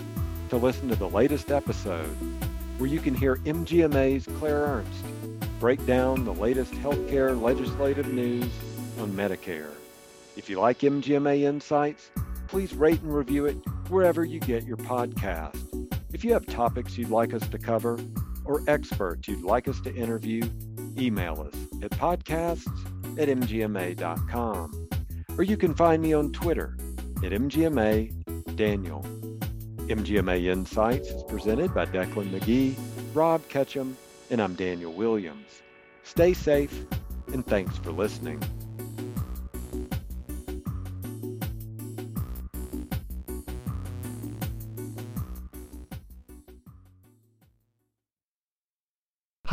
to 0.48 0.56
listen 0.56 0.88
to 0.88 0.96
the 0.96 1.08
latest 1.08 1.52
episode, 1.52 2.08
where 2.78 2.90
you 2.90 2.98
can 2.98 3.14
hear 3.14 3.36
MGMA's 3.36 4.26
Claire 4.40 4.62
Ernst 4.62 5.04
break 5.60 5.86
down 5.86 6.24
the 6.24 6.34
latest 6.34 6.72
healthcare 6.72 7.40
legislative 7.40 8.12
news 8.12 8.50
on 8.98 9.12
Medicare. 9.12 9.70
If 10.36 10.50
you 10.50 10.58
like 10.58 10.80
MGMA 10.80 11.42
Insights, 11.42 12.10
please 12.48 12.74
rate 12.74 13.00
and 13.00 13.14
review 13.14 13.46
it 13.46 13.56
wherever 13.90 14.24
you 14.24 14.40
get 14.40 14.64
your 14.64 14.78
podcast. 14.78 15.88
If 16.12 16.24
you 16.24 16.32
have 16.32 16.46
topics 16.46 16.98
you'd 16.98 17.10
like 17.10 17.32
us 17.32 17.46
to 17.46 17.58
cover 17.58 17.96
or 18.44 18.60
experts 18.66 19.28
you'd 19.28 19.44
like 19.44 19.68
us 19.68 19.80
to 19.82 19.94
interview, 19.94 20.42
email 20.98 21.48
us 21.48 21.54
at 21.80 21.92
podcasts 21.92 22.90
at 23.18 23.28
mgma.com. 23.28 24.88
Or 25.36 25.44
you 25.44 25.56
can 25.56 25.74
find 25.74 26.02
me 26.02 26.12
on 26.12 26.32
Twitter 26.32 26.76
at 27.24 27.32
mgma 27.32 28.56
daniel. 28.56 29.04
MGMA 29.88 30.44
Insights 30.46 31.08
is 31.08 31.22
presented 31.24 31.74
by 31.74 31.84
Declan 31.84 32.30
McGee, 32.30 32.74
Rob 33.14 33.46
Ketchum, 33.48 33.96
and 34.30 34.40
I'm 34.40 34.54
Daniel 34.54 34.92
Williams. 34.92 35.62
Stay 36.04 36.32
safe, 36.32 36.86
and 37.32 37.46
thanks 37.46 37.76
for 37.78 37.92
listening. 37.92 38.42